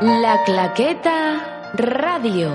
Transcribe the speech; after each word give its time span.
La 0.00 0.42
Claqueta 0.44 1.70
Radio. 1.74 2.50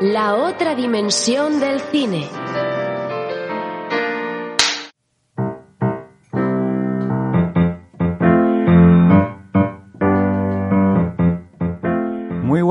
La 0.00 0.34
otra 0.36 0.74
dimensión 0.74 1.58
del 1.58 1.80
cine. 1.80 2.28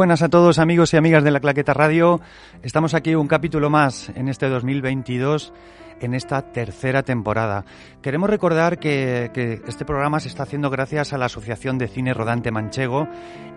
Buenas 0.05 0.21
a 0.21 0.29
todos 0.29 0.59
amigos 0.59 0.93
y 0.93 0.97
amigas 0.97 1.23
de 1.23 1.31
la 1.31 1.39
Claqueta 1.39 1.73
Radio. 1.73 2.21
Estamos 2.61 2.93
aquí 2.93 3.15
un 3.15 3.27
capítulo 3.27 3.71
más 3.71 4.09
en 4.09 4.29
este 4.29 4.47
2022 4.49 5.51
en 5.99 6.13
esta 6.13 6.43
tercera 6.43 7.01
temporada. 7.01 7.65
Queremos 8.03 8.29
recordar 8.29 8.77
que, 8.77 9.31
este 9.67 9.83
programa 9.83 10.19
se 10.19 10.27
está 10.27 10.43
haciendo 10.43 10.69
gracias 10.69 11.11
a 11.11 11.17
la 11.17 11.25
Asociación 11.25 11.79
de 11.79 11.87
Cine 11.87 12.13
Rodante 12.13 12.51
Manchego 12.51 13.07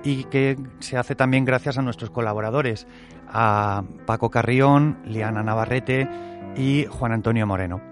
y 0.03 0.25
que 0.25 0.57
se 0.79 0.97
hace 0.97 1.15
también 1.15 1.45
gracias 1.45 1.77
a 1.77 1.83
nuestros 1.83 2.09
colaboradores, 2.09 2.87
a 3.29 3.83
Paco 4.07 4.31
Carrión, 4.31 5.01
Liana 5.05 5.43
Navarrete 5.43 6.09
y 6.57 6.87
Juan 6.87 7.13
Antonio 7.13 7.47
Moreno. 7.47 7.83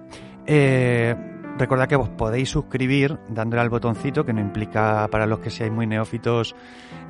Eh, 0.46 1.14
Recordad 1.58 1.88
que 1.88 1.96
os 1.96 2.10
podéis 2.10 2.50
suscribir 2.50 3.18
dándole 3.30 3.62
al 3.62 3.70
botoncito, 3.70 4.26
que 4.26 4.34
no 4.34 4.42
implica 4.42 5.08
para 5.10 5.26
los 5.26 5.38
que 5.38 5.48
seáis 5.48 5.72
muy 5.72 5.86
neófitos 5.86 6.54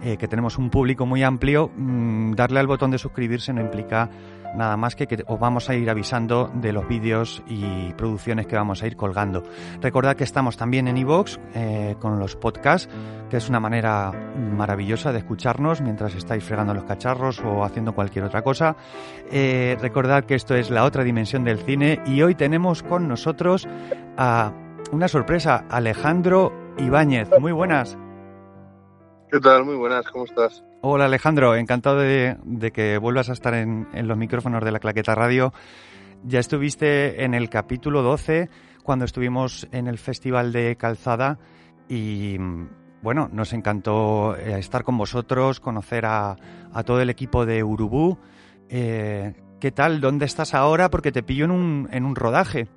eh, 0.05 0.17
que 0.17 0.29
tenemos 0.29 0.57
un 0.57 0.71
público 0.71 1.05
muy 1.05 1.25
amplio. 1.25 1.71
Mmm, 1.77 2.33
darle 2.35 2.61
al 2.61 2.69
botón 2.69 2.93
de 2.93 2.99
suscribirse 2.99 3.53
no 3.53 3.61
implica 3.61 4.09
nada 4.57 4.77
más 4.77 4.97
que 4.97 5.07
que 5.07 5.23
os 5.27 5.39
vamos 5.39 5.69
a 5.71 5.75
ir 5.75 5.89
avisando 5.91 6.51
de 6.55 6.73
los 6.73 6.87
vídeos 6.89 7.43
y 7.47 7.93
producciones 7.95 8.47
que 8.47 8.57
vamos 8.57 8.83
a 8.83 8.87
ir 8.87 8.97
colgando. 8.97 9.43
Recordad 9.81 10.17
que 10.17 10.25
estamos 10.25 10.57
también 10.57 10.89
en 10.89 10.97
iVoox 10.97 11.39
eh, 11.55 11.97
con 12.01 12.19
los 12.19 12.37
podcasts, 12.37 12.89
que 13.31 13.37
es 13.37 13.49
una 13.49 13.61
manera 13.61 14.13
maravillosa 14.37 15.13
de 15.13 15.19
escucharnos 15.19 15.81
mientras 15.81 16.15
estáis 16.15 16.45
fregando 16.45 16.75
los 16.75 16.85
cacharros 16.85 17.41
o 17.41 17.65
haciendo 17.65 17.95
cualquier 17.95 18.25
otra 18.25 18.43
cosa. 18.43 18.77
Eh, 19.31 19.77
recordad 19.81 20.25
que 20.25 20.35
esto 20.35 20.55
es 20.55 20.71
la 20.71 20.85
otra 20.85 21.05
dimensión 21.05 21.45
del 21.45 21.59
cine 21.59 22.01
y 22.07 22.23
hoy 22.23 22.35
tenemos 22.35 22.83
con 22.83 23.09
nosotros 23.09 23.69
a 24.17 24.53
una 24.93 25.09
sorpresa, 25.09 25.65
Alejandro 25.69 26.53
Ibáñez. 26.79 27.29
Muy 27.41 27.53
buenas. 27.53 27.99
¿Qué 29.31 29.41
tal? 29.41 29.65
Muy 29.65 29.77
buenas, 29.77 30.07
¿cómo 30.09 30.25
estás? 30.25 30.63
Hola 30.83 31.07
Alejandro, 31.07 31.57
encantado 31.57 31.99
de, 31.99 32.37
de 32.45 32.71
que 32.71 32.97
vuelvas 32.99 33.29
a 33.29 33.33
estar 33.33 33.55
en, 33.55 33.89
en, 33.93 34.07
los 34.07 34.17
micrófonos 34.17 34.65
de 34.65 34.71
la 34.71 34.79
Claqueta 34.79 35.15
Radio. 35.15 35.53
Ya 36.25 36.39
estuviste 36.39 37.25
en 37.25 37.35
el 37.35 37.51
capítulo 37.51 38.03
12 38.03 38.49
cuando 38.85 39.05
estuvimos 39.05 39.67
en 39.73 39.89
el 39.89 39.99
Festival 39.99 40.53
de 40.53 40.77
Calzada 40.77 41.39
y 41.89 42.39
bueno, 43.03 43.29
nos 43.33 43.53
encantó 43.53 44.37
eh, 44.37 44.59
estar 44.59 44.85
con 44.85 44.97
vosotros, 44.97 45.61
conocer 45.61 46.07
a, 46.07 46.37
a 46.73 46.83
todo 46.85 47.01
el 47.01 47.11
equipo 47.11 47.47
de 47.47 47.65
Urubú. 47.65 48.19
Eh, 48.69 49.35
¿Qué 49.61 49.73
tal? 49.73 50.01
¿Dónde 50.01 50.25
estás 50.25 50.55
ahora? 50.55 50.89
Porque 50.89 51.13
te 51.13 51.23
pillo 51.23 51.47
en 51.47 51.51
un, 51.51 51.89
en 51.91 52.05
un 52.05 52.15
rodaje. 52.15 52.69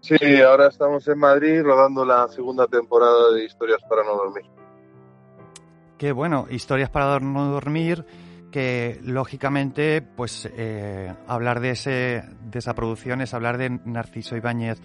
Sí, 0.00 0.40
ahora 0.42 0.68
estamos 0.68 1.06
en 1.08 1.18
Madrid 1.18 1.62
rodando 1.62 2.04
la 2.04 2.28
segunda 2.28 2.66
temporada 2.66 3.32
de 3.32 3.44
Historias 3.44 3.80
para 3.88 4.02
no 4.02 4.16
dormir. 4.16 4.44
Qué 6.02 6.10
bueno, 6.10 6.48
Historias 6.50 6.90
para 6.90 7.20
no 7.20 7.52
dormir, 7.52 8.04
que 8.50 8.98
lógicamente, 9.04 10.02
pues 10.02 10.50
eh, 10.56 11.14
hablar 11.28 11.60
de, 11.60 11.70
ese, 11.70 12.24
de 12.42 12.58
esa 12.58 12.74
producción 12.74 13.20
es 13.20 13.34
hablar 13.34 13.56
de 13.56 13.70
Narciso 13.70 14.36
Ibáñez 14.36 14.80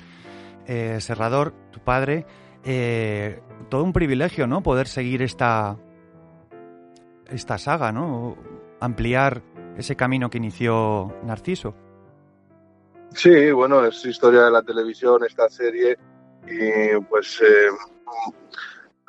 eh, 0.67 1.01
Serrador, 1.01 1.55
tu 1.71 1.79
padre. 1.79 2.27
Eh, 2.63 3.41
todo 3.67 3.83
un 3.83 3.93
privilegio, 3.93 4.45
¿no? 4.45 4.61
Poder 4.61 4.85
seguir 4.85 5.23
esta, 5.23 5.79
esta 7.25 7.57
saga, 7.57 7.91
¿no? 7.91 8.37
Ampliar 8.79 9.41
ese 9.75 9.95
camino 9.95 10.29
que 10.29 10.37
inició 10.37 11.15
Narciso. 11.23 11.73
Sí, 13.15 13.51
bueno, 13.53 13.83
es 13.83 14.05
historia 14.05 14.43
de 14.43 14.51
la 14.51 14.61
televisión, 14.61 15.25
esta 15.25 15.49
serie, 15.49 15.97
y 16.45 17.03
pues 17.09 17.41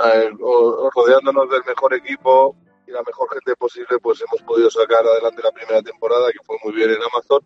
eh, 0.05 0.31
eh, 0.31 0.91
rodeándonos 0.95 1.51
del 1.51 1.63
mejor 1.67 1.95
equipo 1.95 2.57
y 2.87 2.91
la 2.91 3.03
mejor 3.03 3.29
gente 3.31 3.55
posible, 3.57 3.99
pues 4.01 4.23
hemos 4.23 4.43
podido 4.43 4.71
sacar 4.71 5.05
adelante 5.05 5.43
la 5.43 5.53
primera 5.53 5.83
temporada, 5.83 6.31
que 6.33 6.45
fue 6.45 6.57
muy 6.65 6.75
bien 6.75 6.91
en 6.91 6.99
Amazon, 7.13 7.43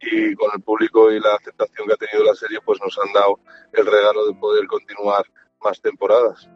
y 0.00 0.34
con 0.34 0.50
el 0.54 0.62
público 0.62 1.10
y 1.10 1.18
la 1.20 1.34
aceptación 1.34 1.86
que 1.86 1.94
ha 1.94 1.96
tenido 1.96 2.24
la 2.24 2.34
serie, 2.34 2.58
pues 2.64 2.78
nos 2.80 2.96
han 2.98 3.12
dado 3.12 3.40
el 3.72 3.86
regalo 3.86 4.26
de 4.26 4.34
poder 4.34 4.66
continuar 4.66 5.24
más 5.62 5.80
temporadas. 5.80 6.48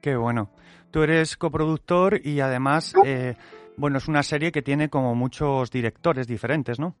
Qué 0.00 0.16
bueno. 0.16 0.50
Tú 0.90 1.02
eres 1.02 1.36
coproductor 1.36 2.18
y 2.24 2.40
además, 2.40 2.94
eh, 3.04 3.36
bueno, 3.76 3.98
es 3.98 4.08
una 4.08 4.22
serie 4.22 4.50
que 4.50 4.62
tiene 4.62 4.88
como 4.88 5.14
muchos 5.14 5.70
directores 5.70 6.26
diferentes, 6.26 6.80
¿no? 6.80 6.96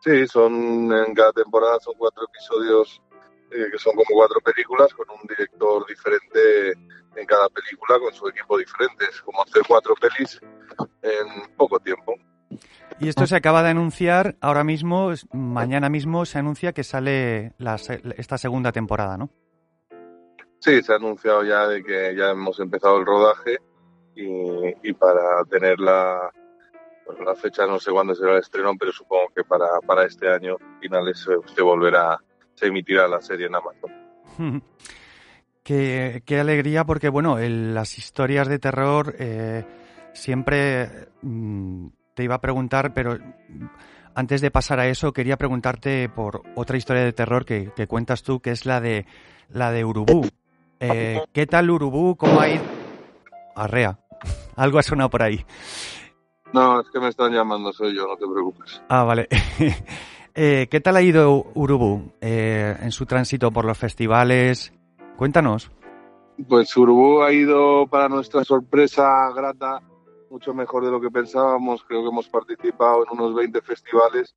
Sí, 0.00 0.26
son 0.26 0.92
en 0.92 1.14
cada 1.14 1.32
temporada 1.32 1.78
son 1.80 1.94
cuatro 1.98 2.24
episodios 2.24 3.02
eh, 3.50 3.66
que 3.70 3.78
son 3.78 3.94
como 3.94 4.08
cuatro 4.10 4.40
películas 4.40 4.92
con 4.94 5.06
un 5.10 5.26
director 5.26 5.86
diferente 5.86 6.72
en 7.16 7.26
cada 7.26 7.48
película 7.48 7.98
con 7.98 8.12
su 8.12 8.28
equipo 8.28 8.58
diferente. 8.58 9.04
Es 9.10 9.20
como 9.22 9.42
hacer 9.42 9.62
cuatro 9.66 9.94
pelis 9.94 10.40
en 11.02 11.56
poco 11.56 11.78
tiempo. 11.80 12.14
Y 13.00 13.08
esto 13.08 13.26
se 13.26 13.36
acaba 13.36 13.62
de 13.62 13.70
anunciar 13.70 14.36
ahora 14.40 14.64
mismo, 14.64 15.12
mañana 15.32 15.88
mismo 15.88 16.24
se 16.24 16.38
anuncia 16.38 16.72
que 16.72 16.82
sale 16.82 17.52
la, 17.58 17.76
esta 18.16 18.38
segunda 18.38 18.72
temporada, 18.72 19.16
¿no? 19.16 19.30
Sí, 20.58 20.82
se 20.82 20.92
ha 20.92 20.96
anunciado 20.96 21.44
ya 21.44 21.68
de 21.68 21.84
que 21.84 22.16
ya 22.16 22.30
hemos 22.30 22.58
empezado 22.58 22.98
el 22.98 23.06
rodaje 23.06 23.58
y, 24.16 24.88
y 24.88 24.92
para 24.94 25.44
tener 25.48 25.78
la, 25.78 26.32
la 27.24 27.34
fecha 27.36 27.66
no 27.66 27.78
sé 27.78 27.92
cuándo 27.92 28.14
será 28.14 28.32
el 28.32 28.38
estreno, 28.38 28.72
pero 28.76 28.90
supongo 28.92 29.28
que 29.34 29.44
para, 29.44 29.66
para 29.86 30.04
este 30.04 30.28
año 30.28 30.56
finales 30.80 31.20
se, 31.20 31.54
se 31.54 31.62
volverá, 31.62 32.18
se 32.58 32.66
emitirá 32.66 33.06
la 33.08 33.20
serie 33.20 33.46
en 33.46 33.54
Amazon. 33.54 33.92
qué, 35.62 36.22
qué, 36.24 36.40
alegría, 36.40 36.84
porque 36.84 37.08
bueno, 37.08 37.38
el, 37.38 37.74
las 37.74 37.98
historias 37.98 38.48
de 38.48 38.58
terror 38.58 39.14
eh, 39.18 39.64
siempre 40.12 41.08
mmm, 41.22 41.88
te 42.14 42.24
iba 42.24 42.34
a 42.34 42.40
preguntar, 42.40 42.92
pero 42.92 43.18
antes 44.14 44.40
de 44.40 44.50
pasar 44.50 44.80
a 44.80 44.88
eso, 44.88 45.12
quería 45.12 45.36
preguntarte 45.36 46.08
por 46.08 46.42
otra 46.56 46.76
historia 46.76 47.04
de 47.04 47.12
terror 47.12 47.44
que, 47.44 47.70
que 47.76 47.86
cuentas 47.86 48.22
tú, 48.22 48.40
que 48.40 48.50
es 48.50 48.66
la 48.66 48.80
de 48.80 49.06
la 49.50 49.70
de 49.70 49.84
Urubú. 49.84 50.28
Eh, 50.80 51.20
¿Qué 51.32 51.46
tal 51.46 51.70
Urubú? 51.70 52.16
¿Cómo 52.16 52.40
ha 52.40 52.48
ido? 52.48 52.62
Arrea. 53.54 53.98
Algo 54.56 54.78
ha 54.78 54.82
sonado 54.82 55.10
por 55.10 55.22
ahí. 55.22 55.44
No, 56.52 56.80
es 56.80 56.88
que 56.90 56.98
me 56.98 57.08
están 57.08 57.32
llamando, 57.32 57.72
soy 57.72 57.94
yo, 57.94 58.06
no 58.06 58.16
te 58.16 58.26
preocupes. 58.26 58.82
Ah, 58.88 59.04
vale. 59.04 59.28
eh, 60.40 60.68
¿Qué 60.70 60.80
tal 60.80 60.94
ha 60.94 61.02
ido 61.02 61.46
Urubú 61.54 62.12
eh, 62.20 62.76
en 62.80 62.92
su 62.92 63.06
tránsito 63.06 63.50
por 63.50 63.64
los 63.64 63.76
festivales? 63.76 64.72
Cuéntanos. 65.16 65.72
Pues 66.48 66.76
Urubú 66.76 67.22
ha 67.22 67.32
ido, 67.32 67.88
para 67.88 68.08
nuestra 68.08 68.44
sorpresa 68.44 69.32
grata, 69.34 69.80
mucho 70.30 70.54
mejor 70.54 70.84
de 70.84 70.92
lo 70.92 71.00
que 71.00 71.10
pensábamos. 71.10 71.82
Creo 71.82 72.02
que 72.02 72.10
hemos 72.10 72.28
participado 72.28 73.04
en 73.04 73.18
unos 73.18 73.34
20 73.34 73.60
festivales 73.62 74.36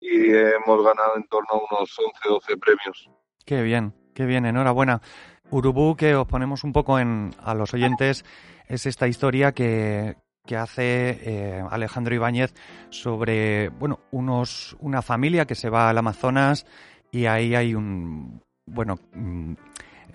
y 0.00 0.30
hemos 0.30 0.84
ganado 0.84 1.16
en 1.16 1.24
torno 1.24 1.48
a 1.50 1.56
unos 1.56 1.98
11, 1.98 2.28
12 2.28 2.56
premios. 2.56 3.10
Qué 3.44 3.62
bien, 3.62 3.92
qué 4.14 4.26
bien, 4.26 4.46
enhorabuena. 4.46 5.02
Urubú, 5.50 5.96
que 5.96 6.14
os 6.14 6.28
ponemos 6.28 6.62
un 6.62 6.72
poco 6.72 7.00
en, 7.00 7.34
a 7.42 7.54
los 7.54 7.74
oyentes, 7.74 8.24
es 8.68 8.86
esta 8.86 9.08
historia 9.08 9.50
que, 9.50 10.14
que 10.46 10.56
hace 10.56 11.18
eh, 11.22 11.64
Alejandro 11.70 12.14
Ibáñez 12.14 12.54
sobre 12.90 13.68
bueno 13.68 14.00
unos 14.10 14.76
una 14.80 15.02
familia 15.02 15.46
que 15.46 15.54
se 15.54 15.70
va 15.70 15.90
al 15.90 15.98
Amazonas 15.98 16.66
y 17.10 17.26
ahí 17.26 17.54
hay 17.54 17.74
un 17.74 18.42
bueno 18.66 18.98
mm, 19.12 19.54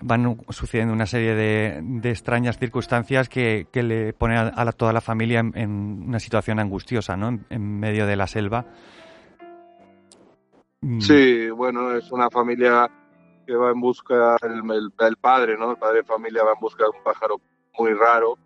van 0.00 0.38
sucediendo 0.50 0.92
una 0.92 1.06
serie 1.06 1.34
de, 1.34 2.10
extrañas 2.10 2.58
circunstancias 2.58 3.28
que, 3.28 3.66
que, 3.72 3.82
le 3.82 4.12
ponen 4.12 4.38
a, 4.38 4.72
toda 4.72 4.92
la 4.92 5.00
familia 5.00 5.40
en, 5.40 6.04
una 6.06 6.20
situación 6.20 6.58
angustiosa, 6.58 7.16
¿no? 7.16 7.28
En, 7.48 7.80
medio 7.80 8.06
de 8.06 8.16
la 8.16 8.26
selva. 8.26 8.66
Sí, 11.00 11.50
bueno, 11.50 11.96
es 11.96 12.12
una 12.12 12.30
familia 12.30 12.90
que 13.46 13.56
va 13.56 13.70
en 13.70 13.80
busca, 13.80 14.36
el, 14.42 14.90
el, 14.98 15.16
padre, 15.16 15.56
¿no? 15.58 15.70
El 15.70 15.78
padre 15.78 15.98
de 15.98 16.04
familia 16.04 16.44
va 16.44 16.52
en 16.52 16.60
busca 16.60 16.84
de 16.84 16.90
un 16.90 17.02
pájaro 17.02 17.40
muy 17.78 17.92
raro 17.94 18.36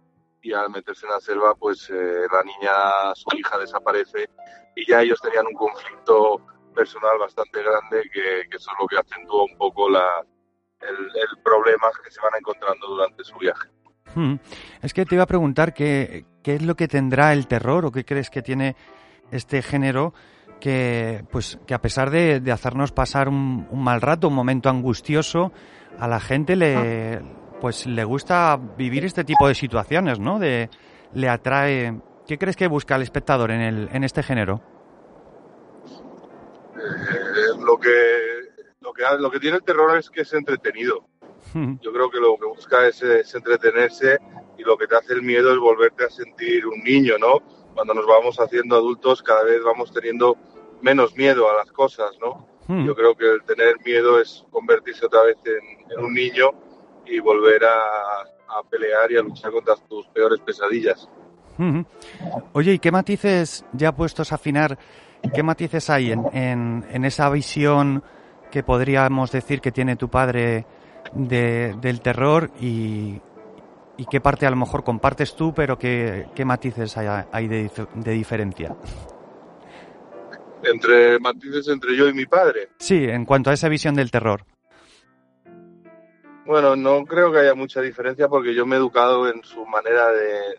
y 0.42 0.52
al 0.52 0.70
meterse 0.70 1.06
en 1.06 1.12
la 1.12 1.20
selva, 1.20 1.54
pues 1.54 1.90
eh, 1.90 2.26
la 2.32 2.42
niña, 2.42 3.14
su 3.14 3.36
hija, 3.36 3.58
desaparece 3.58 4.28
y 4.74 4.86
ya 4.86 5.02
ellos 5.02 5.20
tenían 5.20 5.46
un 5.46 5.54
conflicto 5.54 6.40
personal 6.74 7.18
bastante 7.18 7.62
grande 7.62 8.08
que, 8.12 8.40
eso 8.56 8.70
es 8.70 8.76
lo 8.80 8.86
que 8.86 8.96
acentúa 8.96 9.44
un 9.44 9.56
poco 9.56 9.90
la, 9.90 10.24
el, 10.80 11.42
problema 11.42 11.88
que 12.02 12.10
se 12.10 12.20
van 12.20 12.32
encontrando 12.38 12.86
durante 12.86 13.24
su 13.24 13.36
viaje. 13.38 13.68
Hmm. 14.14 14.36
Es 14.82 14.94
que 14.94 15.04
te 15.04 15.14
iba 15.14 15.24
a 15.24 15.26
preguntar 15.26 15.74
qué, 15.74 16.24
qué 16.42 16.54
es 16.54 16.62
lo 16.62 16.74
que 16.74 16.88
tendrá 16.88 17.32
el 17.32 17.46
terror 17.46 17.84
o 17.84 17.92
qué 17.92 18.04
crees 18.04 18.30
que 18.30 18.42
tiene 18.42 18.76
este 19.30 19.62
género 19.62 20.14
que, 20.60 21.24
pues, 21.30 21.58
que 21.66 21.74
a 21.74 21.80
pesar 21.80 22.10
de, 22.10 22.42
hacernos 22.52 22.92
pasar 22.92 23.28
un, 23.28 23.66
mal 23.72 24.00
rato, 24.00 24.28
un 24.28 24.34
momento 24.34 24.68
angustioso, 24.68 25.52
a 25.98 26.06
la 26.06 26.20
gente 26.20 26.54
le, 26.54 27.14
ah. 27.16 27.22
Pues, 27.60 27.86
le 27.86 28.04
gusta 28.04 28.58
vivir 28.76 29.04
este 29.04 29.24
tipo 29.24 29.46
de 29.48 29.54
situaciones, 29.54 30.18
¿no? 30.18 30.38
De, 30.38 30.70
le 31.14 31.28
atrae. 31.28 32.00
¿Qué 32.26 32.38
crees 32.38 32.56
que 32.56 32.68
busca 32.68 32.96
el 32.96 33.02
espectador 33.02 33.50
en, 33.50 33.60
el, 33.60 33.88
en 33.92 34.04
este 34.04 34.22
género? 34.22 34.60
Eh, 36.76 37.58
lo 37.58 37.78
que 37.78 37.90
lo 38.80 38.92
que 38.92 39.02
lo 39.18 39.30
que 39.30 39.40
tiene 39.40 39.56
el 39.56 39.62
terror 39.62 39.96
es 39.98 40.08
que 40.10 40.22
es 40.22 40.32
entretenido. 40.32 41.04
Hmm. 41.52 41.76
Yo 41.80 41.92
creo 41.92 42.10
que 42.10 42.18
lo 42.18 42.36
que 42.38 42.46
busca 42.46 42.86
es, 42.86 43.02
es, 43.02 43.34
entretenerse 43.34 44.18
y 44.56 44.62
lo 44.62 44.76
que 44.76 44.86
te 44.86 44.96
hace 44.96 45.14
el 45.14 45.22
miedo 45.22 45.52
es 45.52 45.58
volverte 45.58 46.04
a 46.04 46.10
sentir 46.10 46.66
un 46.66 46.82
niño, 46.82 47.18
¿no? 47.18 47.40
Cuando 47.74 47.94
nos 47.94 48.06
vamos 48.06 48.38
haciendo 48.38 48.76
adultos 48.76 49.22
cada 49.22 49.44
vez 49.44 49.62
vamos 49.62 49.92
teniendo 49.92 50.36
menos 50.82 51.16
miedo 51.16 51.50
a 51.50 51.54
las 51.54 51.72
cosas, 51.72 52.10
¿no? 52.20 52.46
Hmm. 52.68 52.86
Yo 52.86 52.94
creo 52.94 53.16
que 53.16 53.30
el 53.30 53.42
tener 53.44 53.76
miedo 53.84 54.20
es 54.20 54.44
convertirse 54.50 55.06
otra 55.06 55.22
vez 55.22 55.36
en, 55.44 56.04
un 56.04 56.14
niño 56.14 56.50
y 57.10 57.18
volver 57.20 57.62
a, 57.64 58.62
pelear 58.68 59.10
y 59.10 59.16
a 59.16 59.22
luchar 59.22 59.50
contra 59.52 59.74
tus 59.88 60.06
peores 60.08 60.40
pesadillas. 60.40 61.08
Oye, 62.52 62.72
¿y 62.74 62.78
qué 62.78 62.90
matices, 62.90 63.64
ya 63.72 63.92
puestos 63.92 64.32
a 64.32 64.36
afinar, 64.36 64.78
qué 65.34 65.42
matices 65.42 65.90
hay 65.90 66.12
en, 66.12 66.84
en, 66.90 67.04
esa 67.04 67.28
visión 67.30 68.02
que 68.50 68.62
podríamos 68.62 69.30
decir 69.30 69.60
que 69.60 69.70
tiene 69.70 69.96
tu 69.96 70.08
padre 70.08 70.64
del 71.12 72.00
terror 72.00 72.50
y, 72.60 73.20
y, 73.98 74.06
qué 74.10 74.20
parte 74.20 74.46
a 74.46 74.50
lo 74.50 74.56
mejor 74.56 74.84
compartes 74.84 75.34
tú, 75.34 75.52
pero 75.54 75.78
qué, 75.78 76.26
qué 76.34 76.44
matices 76.44 76.96
hay, 76.96 77.24
hay 77.30 77.48
de, 77.48 77.70
de 77.94 78.12
diferencia? 78.12 78.74
entre 80.62 81.18
matices 81.18 81.68
entre 81.68 81.96
yo 81.96 82.08
y 82.08 82.12
mi 82.12 82.26
padre. 82.26 82.70
Sí, 82.78 83.04
en 83.04 83.24
cuanto 83.24 83.50
a 83.50 83.54
esa 83.54 83.68
visión 83.68 83.94
del 83.94 84.10
terror. 84.10 84.44
Bueno, 86.50 86.74
no 86.74 87.04
creo 87.04 87.30
que 87.30 87.38
haya 87.38 87.54
mucha 87.54 87.80
diferencia 87.80 88.26
porque 88.26 88.52
yo 88.52 88.66
me 88.66 88.74
he 88.74 88.78
educado 88.80 89.28
en 89.28 89.40
su 89.44 89.64
manera 89.66 90.10
de, 90.10 90.58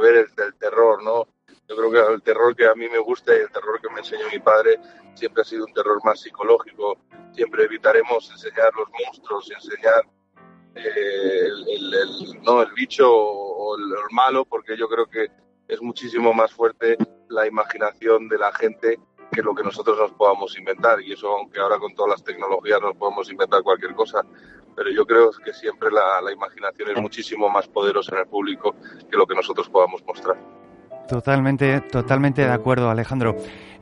ver 0.00 0.14
el, 0.14 0.54
terror, 0.54 1.02
¿no? 1.02 1.26
Yo 1.68 1.74
creo 1.74 1.90
que 1.90 2.14
el 2.14 2.22
terror 2.22 2.54
que 2.54 2.68
a 2.68 2.74
mí 2.76 2.88
me 2.88 3.00
gusta 3.00 3.34
y 3.34 3.40
el 3.40 3.50
terror 3.50 3.80
que 3.80 3.90
me 3.90 3.98
enseñó 3.98 4.28
mi 4.32 4.38
padre 4.38 4.78
siempre 5.14 5.42
ha 5.42 5.44
sido 5.44 5.64
un 5.64 5.74
terror 5.74 5.98
más 6.04 6.20
psicológico. 6.20 6.98
Siempre 7.32 7.64
evitaremos 7.64 8.30
enseñar 8.30 8.70
los 8.76 8.88
monstruos 8.90 9.50
enseñar 9.50 10.04
eh, 10.76 11.48
el, 11.66 12.40
no, 12.44 12.62
el 12.62 12.72
bicho 12.74 13.12
o 13.12 13.76
el 13.76 14.14
malo 14.14 14.44
porque 14.44 14.76
yo 14.76 14.88
creo 14.88 15.06
que 15.06 15.26
es 15.66 15.82
muchísimo 15.82 16.32
más 16.32 16.52
fuerte 16.52 16.96
la 17.28 17.44
imaginación 17.44 18.28
de 18.28 18.38
la 18.38 18.52
gente 18.52 19.00
que 19.32 19.42
lo 19.42 19.52
que 19.52 19.64
nosotros 19.64 19.98
nos 19.98 20.12
podamos 20.12 20.56
inventar. 20.56 21.00
Y 21.02 21.14
eso, 21.14 21.28
aunque 21.28 21.58
ahora 21.58 21.80
con 21.80 21.92
todas 21.96 22.12
las 22.12 22.22
tecnologías 22.22 22.80
nos 22.80 22.96
podemos 22.96 23.28
inventar 23.32 23.64
cualquier 23.64 23.96
cosa, 23.96 24.22
pero 24.78 24.92
yo 24.92 25.04
creo 25.04 25.32
que 25.44 25.52
siempre 25.52 25.88
la, 25.90 26.32
imaginación 26.32 26.90
es 26.90 27.02
muchísimo 27.02 27.50
más 27.50 27.66
poderosa 27.66 28.14
en 28.14 28.20
el 28.20 28.28
público 28.28 28.76
que 29.10 29.16
lo 29.16 29.26
que 29.26 29.34
nosotros 29.34 29.68
podamos 29.68 30.04
mostrar. 30.06 30.36
Totalmente, 31.08 31.80
totalmente 31.90 32.42
de 32.42 32.52
acuerdo, 32.52 32.88
Alejandro. 32.88 33.34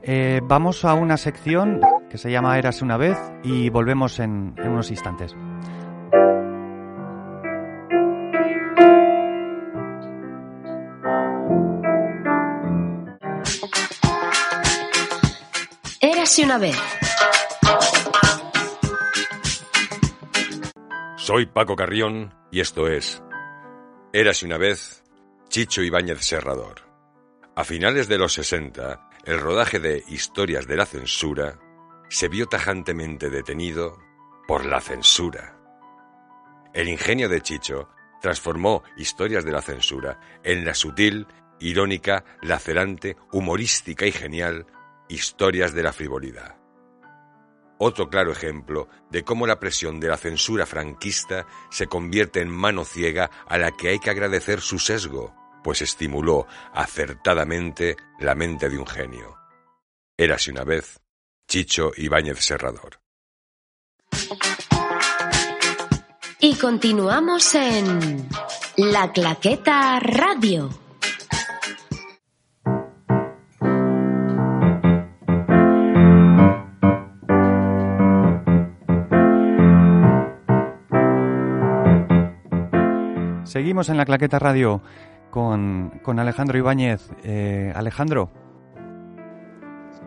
Eh, 0.03 0.41
vamos 0.43 0.87
a 0.87 0.95
una 0.95 1.19
sección 1.19 1.81
que 2.09 2.17
se 2.17 2.31
llama 2.31 2.59
Eras 2.59 2.81
una 2.81 2.97
vez 2.97 3.19
y 3.43 3.69
volvemos 3.69 4.19
en 4.21 4.55
unos 4.59 4.91
instantes. 4.91 5.37
una 16.43 16.59
vez. 16.59 16.77
Soy 21.27 21.47
Paco 21.47 21.75
Carrión 21.75 22.33
y 22.53 22.61
esto 22.61 22.87
es 22.87 23.21
Érase 24.13 24.47
una 24.47 24.59
vez 24.59 25.03
Chicho 25.49 25.83
Ibáñez 25.83 26.25
Serrador. 26.25 26.83
A 27.57 27.65
finales 27.65 28.07
de 28.07 28.17
los 28.17 28.35
60, 28.35 29.11
el 29.25 29.41
rodaje 29.41 29.81
de 29.81 30.05
Historias 30.07 30.69
de 30.69 30.77
la 30.77 30.87
Censura 30.87 31.59
se 32.09 32.29
vio 32.29 32.47
tajantemente 32.47 33.29
detenido 33.29 33.99
por 34.47 34.67
la 34.67 34.81
censura. 34.81 35.59
El 36.73 36.89
ingenio 36.89 37.29
de 37.29 37.41
Chicho 37.41 37.89
transformó 38.23 38.85
Historias 38.97 39.45
de 39.45 39.51
la 39.51 39.63
Censura 39.63 40.21
en 40.45 40.65
la 40.65 40.75
sutil, 40.75 41.27
irónica, 41.59 42.25
lacerante, 42.41 43.17
humorística 43.33 44.07
y 44.07 44.13
genial 44.13 44.67
Historias 45.09 45.75
de 45.75 45.83
la 45.83 45.93
frivolidad. 45.93 46.66
Otro 47.79 48.09
claro 48.09 48.33
ejemplo 48.33 48.89
de 49.11 49.23
cómo 49.23 49.47
la 49.47 49.61
presión 49.61 50.01
de 50.01 50.09
la 50.09 50.17
censura 50.17 50.65
franquista 50.67 51.47
se 51.71 51.87
convierte 51.87 52.41
en 52.41 52.49
mano 52.49 52.85
ciega 52.85 53.31
a 53.47 53.59
la 53.59 53.73
que 53.73 53.91
hay 53.91 53.99
que 53.99 54.11
agradecer 54.11 54.61
su 54.61 54.79
sesgo, 54.79 55.35
pues 55.63 55.83
estimuló 55.83 56.47
acertadamente 56.73 57.97
la 58.19 58.35
mente 58.35 58.69
de 58.69 58.79
un 58.79 58.87
genio. 58.87 59.37
Érase 60.17 60.51
una 60.51 60.65
vez 60.65 61.01
Chicho 61.49 61.93
Ibáñez 61.97 62.39
Serrador. 62.45 63.01
Y 66.41 66.55
continuamos 66.57 67.55
en 67.55 68.29
La 68.77 69.13
Claqueta 69.13 70.01
Radio. 70.01 70.86
Seguimos 83.57 83.89
en 83.89 83.97
la 83.97 84.05
Claqueta 84.05 84.39
Radio 84.39 84.83
con, 85.31 86.19
Alejandro 86.19 86.59
Ibáñez. 86.59 87.11
Eh, 87.25 87.73
Alejandro. 87.75 88.29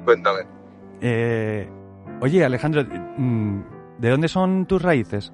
Cuéntame. 0.06 0.41
Eh, 1.01 1.68
oye, 2.22 2.46
Alejandro, 2.46 2.84
mm, 2.84 3.62
¿de 3.98 4.10
dónde 4.12 4.27
son 4.27 4.68
tus 4.68 4.79
raíces? 4.84 5.34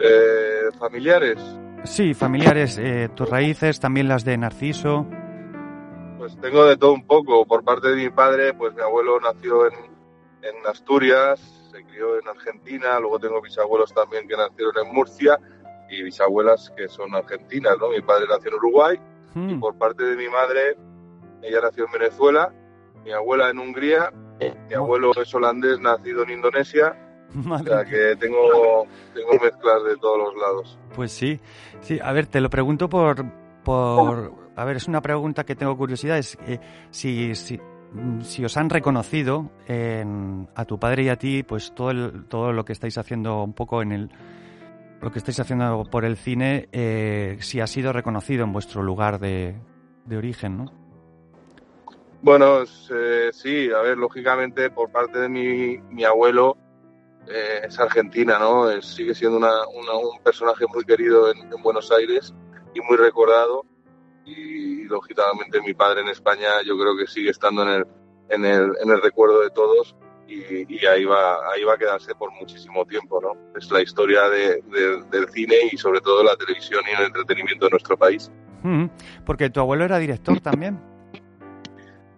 Eh, 0.00 0.70
familiares. 0.76 1.38
Sí, 1.84 2.14
familiares. 2.14 2.80
tus 3.14 3.30
raíces, 3.30 3.78
también 3.78 4.08
las 4.08 4.24
de 4.24 4.38
Narciso. 4.38 5.06
Pues 6.18 6.36
tengo 6.40 6.64
de 6.64 6.76
todo 6.76 6.94
un 6.94 7.06
poco. 7.06 7.46
Por 7.46 7.62
parte 7.62 7.90
de 7.90 7.94
mi 7.94 8.10
padre, 8.10 8.54
pues 8.54 8.74
mi 8.74 8.82
abuelo 8.82 9.20
nació 9.20 9.66
en, 9.68 9.74
en 10.42 10.66
Asturias, 10.66 11.38
se 11.70 11.84
crió 11.84 12.18
en 12.18 12.26
Argentina, 12.26 12.98
luego 12.98 13.20
tengo 13.20 13.40
mis 13.40 13.56
abuelos 13.56 13.94
también 13.94 14.26
que 14.26 14.36
nacieron 14.36 14.74
en 14.84 14.92
Murcia 14.92 15.38
y 15.90 16.02
bisabuelas 16.02 16.72
que 16.76 16.88
son 16.88 17.14
argentinas, 17.14 17.76
¿no? 17.78 17.88
Mi 17.90 18.00
padre 18.00 18.26
nació 18.28 18.50
en 18.50 18.56
Uruguay 18.56 19.00
y 19.34 19.38
hmm. 19.38 19.60
por 19.60 19.76
parte 19.76 20.04
de 20.04 20.16
mi 20.16 20.28
madre, 20.28 20.76
ella 21.42 21.60
nació 21.62 21.86
en 21.86 21.92
Venezuela, 21.92 22.52
mi 23.04 23.12
abuela 23.12 23.50
en 23.50 23.58
Hungría, 23.58 24.12
mi 24.68 24.74
abuelo 24.74 25.12
es 25.20 25.34
holandés, 25.34 25.80
nacido 25.80 26.22
en 26.22 26.30
Indonesia. 26.30 26.96
o 27.50 27.58
sea 27.58 27.84
que 27.84 28.16
tengo, 28.16 28.86
tengo 29.14 29.32
mezclas 29.32 29.84
de 29.84 29.96
todos 29.98 30.18
los 30.18 30.34
lados. 30.34 30.78
Pues 30.94 31.12
sí, 31.12 31.38
sí. 31.80 31.98
A 32.02 32.12
ver, 32.12 32.26
te 32.26 32.40
lo 32.40 32.48
pregunto 32.48 32.88
por, 32.88 33.24
por 33.64 34.32
a 34.58 34.64
ver, 34.64 34.76
es 34.76 34.88
una 34.88 35.00
pregunta 35.00 35.44
que 35.44 35.54
tengo 35.54 35.76
curiosidad, 35.76 36.18
es 36.18 36.36
eh, 36.46 36.58
si, 36.90 37.34
si, 37.36 37.60
si, 38.22 38.44
os 38.44 38.56
han 38.56 38.70
reconocido 38.70 39.50
a 40.54 40.64
tu 40.64 40.78
padre 40.80 41.04
y 41.04 41.08
a 41.10 41.16
ti, 41.16 41.44
pues 41.44 41.72
todo, 41.76 41.92
el, 41.92 42.24
todo 42.26 42.52
lo 42.52 42.64
que 42.64 42.72
estáis 42.72 42.98
haciendo 42.98 43.44
un 43.44 43.52
poco 43.52 43.82
en 43.82 43.92
el, 43.92 44.10
lo 45.00 45.12
que 45.12 45.18
estáis 45.18 45.38
haciendo 45.40 45.84
por 45.90 46.04
el 46.04 46.16
cine, 46.16 46.68
eh, 46.72 47.38
si 47.40 47.60
ha 47.60 47.66
sido 47.66 47.92
reconocido 47.92 48.44
en 48.44 48.52
vuestro 48.52 48.82
lugar 48.82 49.18
de, 49.18 49.54
origen, 50.16 50.58
¿no? 50.58 50.72
Bueno, 52.20 52.62
eh, 52.62 53.30
sí, 53.32 53.70
a 53.70 53.80
ver, 53.80 53.96
lógicamente 53.96 54.70
por 54.70 54.90
parte 54.90 55.20
de 55.20 55.28
mi, 55.28 55.78
mi 55.90 56.04
abuelo 56.04 56.56
eh, 57.28 57.60
es 57.64 57.78
argentina, 57.78 58.38
¿no? 58.38 58.80
sigue 58.80 59.14
siendo 59.14 59.38
un 59.38 60.22
personaje 60.22 60.64
muy 60.66 60.84
querido 60.84 61.30
en, 61.30 61.50
Buenos 61.62 61.92
Aires 61.92 62.34
y 62.74 62.80
muy 62.80 62.96
recordado. 62.96 63.64
Y, 64.24 64.84
lógicamente 64.84 65.60
mi 65.60 65.74
padre 65.74 66.00
en 66.00 66.08
España 66.08 66.48
yo 66.64 66.78
creo 66.78 66.96
que 66.96 67.06
sigue 67.06 67.28
estando 67.28 67.62
en 67.62 67.68
el, 67.68 67.86
en 68.30 68.44
el, 68.46 68.72
en 68.82 68.90
el 68.90 69.02
recuerdo 69.02 69.42
de 69.42 69.50
todos 69.50 69.94
y, 70.28 70.86
ahí 70.86 71.04
va 71.04 71.50
ahí 71.52 71.64
va 71.64 71.74
a 71.74 71.78
quedarse 71.78 72.14
por 72.14 72.30
muchísimo 72.32 72.84
tiempo, 72.84 73.20
¿no? 73.20 73.36
Es 73.56 73.70
la 73.70 73.80
historia 73.80 74.28
de, 74.28 74.62
del 75.10 75.28
cine 75.30 75.54
y 75.72 75.76
sobre 75.78 76.00
todo 76.00 76.22
la 76.22 76.36
televisión 76.36 76.82
y 76.86 77.00
el 77.00 77.06
entretenimiento 77.06 77.66
de 77.66 77.70
nuestro 77.70 77.96
país. 77.96 78.30
Porque 79.24 79.50
tu 79.50 79.60
abuelo 79.60 79.84
era 79.84 79.98
director 79.98 80.40
también. 80.40 80.78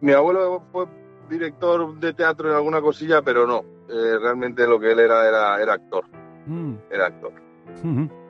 Mi 0.01 0.13
abuelo 0.13 0.65
fue 0.73 0.87
director 1.29 1.99
de 1.99 2.13
teatro 2.15 2.51
en 2.51 2.57
alguna 2.57 2.81
cosilla, 2.81 3.23
pero 3.23 3.47
no. 3.47 3.65
Eh, 3.89 4.19
realmente 4.21 4.67
lo 4.67 4.81
que 4.81 4.93
él 4.93 5.01
era 5.01 5.29
era, 5.29 5.61
era 5.63 5.75
actor. 5.75 6.05
Mm. 6.47 6.75
Era 6.91 7.07
actor. 7.07 7.33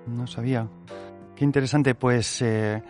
No 0.07 0.27
sabía. 0.27 0.67
Qué 1.37 1.45
interesante. 1.45 1.95
Pues 1.95 2.43
eh, 2.43 2.83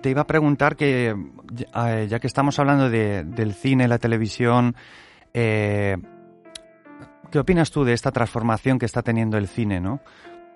te 0.00 0.10
iba 0.10 0.22
a 0.22 0.26
preguntar 0.26 0.76
que, 0.76 1.10
eh, 1.10 2.06
ya 2.08 2.18
que 2.18 2.26
estamos 2.26 2.58
hablando 2.58 2.90
de, 2.90 3.24
del 3.24 3.54
cine, 3.54 3.88
la 3.88 3.98
televisión, 3.98 4.74
¿qué 5.34 7.38
opinas 7.38 7.70
tú 7.70 7.84
de 7.84 7.92
esta 7.92 8.12
transformación 8.12 8.78
que 8.78 8.86
está 8.86 9.02
teniendo 9.02 9.36
el 9.36 9.48
cine, 9.48 9.80
no? 9.80 10.00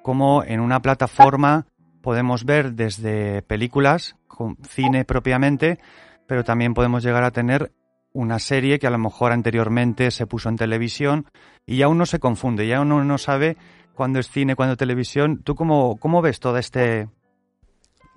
Cómo 0.02 0.44
en 0.44 0.60
una 0.60 0.80
plataforma 0.80 1.66
podemos 2.02 2.44
ver 2.44 2.72
desde 2.72 3.42
películas, 3.42 4.16
con 4.28 4.56
cine 4.62 5.04
propiamente, 5.04 5.78
pero 6.26 6.44
también 6.44 6.74
podemos 6.74 7.02
llegar 7.02 7.24
a 7.24 7.32
tener 7.32 7.72
una 8.12 8.38
serie 8.38 8.78
que 8.78 8.86
a 8.86 8.90
lo 8.90 8.98
mejor 8.98 9.32
anteriormente 9.32 10.10
se 10.10 10.26
puso 10.26 10.48
en 10.48 10.56
televisión 10.56 11.26
y 11.66 11.78
ya 11.78 11.88
uno 11.88 12.06
se 12.06 12.18
confunde, 12.18 12.66
ya 12.66 12.80
uno 12.80 13.04
no 13.04 13.18
sabe 13.18 13.56
cuándo 13.94 14.18
es 14.18 14.30
cine, 14.30 14.56
cuándo 14.56 14.72
es 14.72 14.78
televisión. 14.78 15.42
¿Tú 15.42 15.54
cómo, 15.54 15.98
cómo 15.98 16.22
ves 16.22 16.40
todo 16.40 16.56
este, 16.56 17.08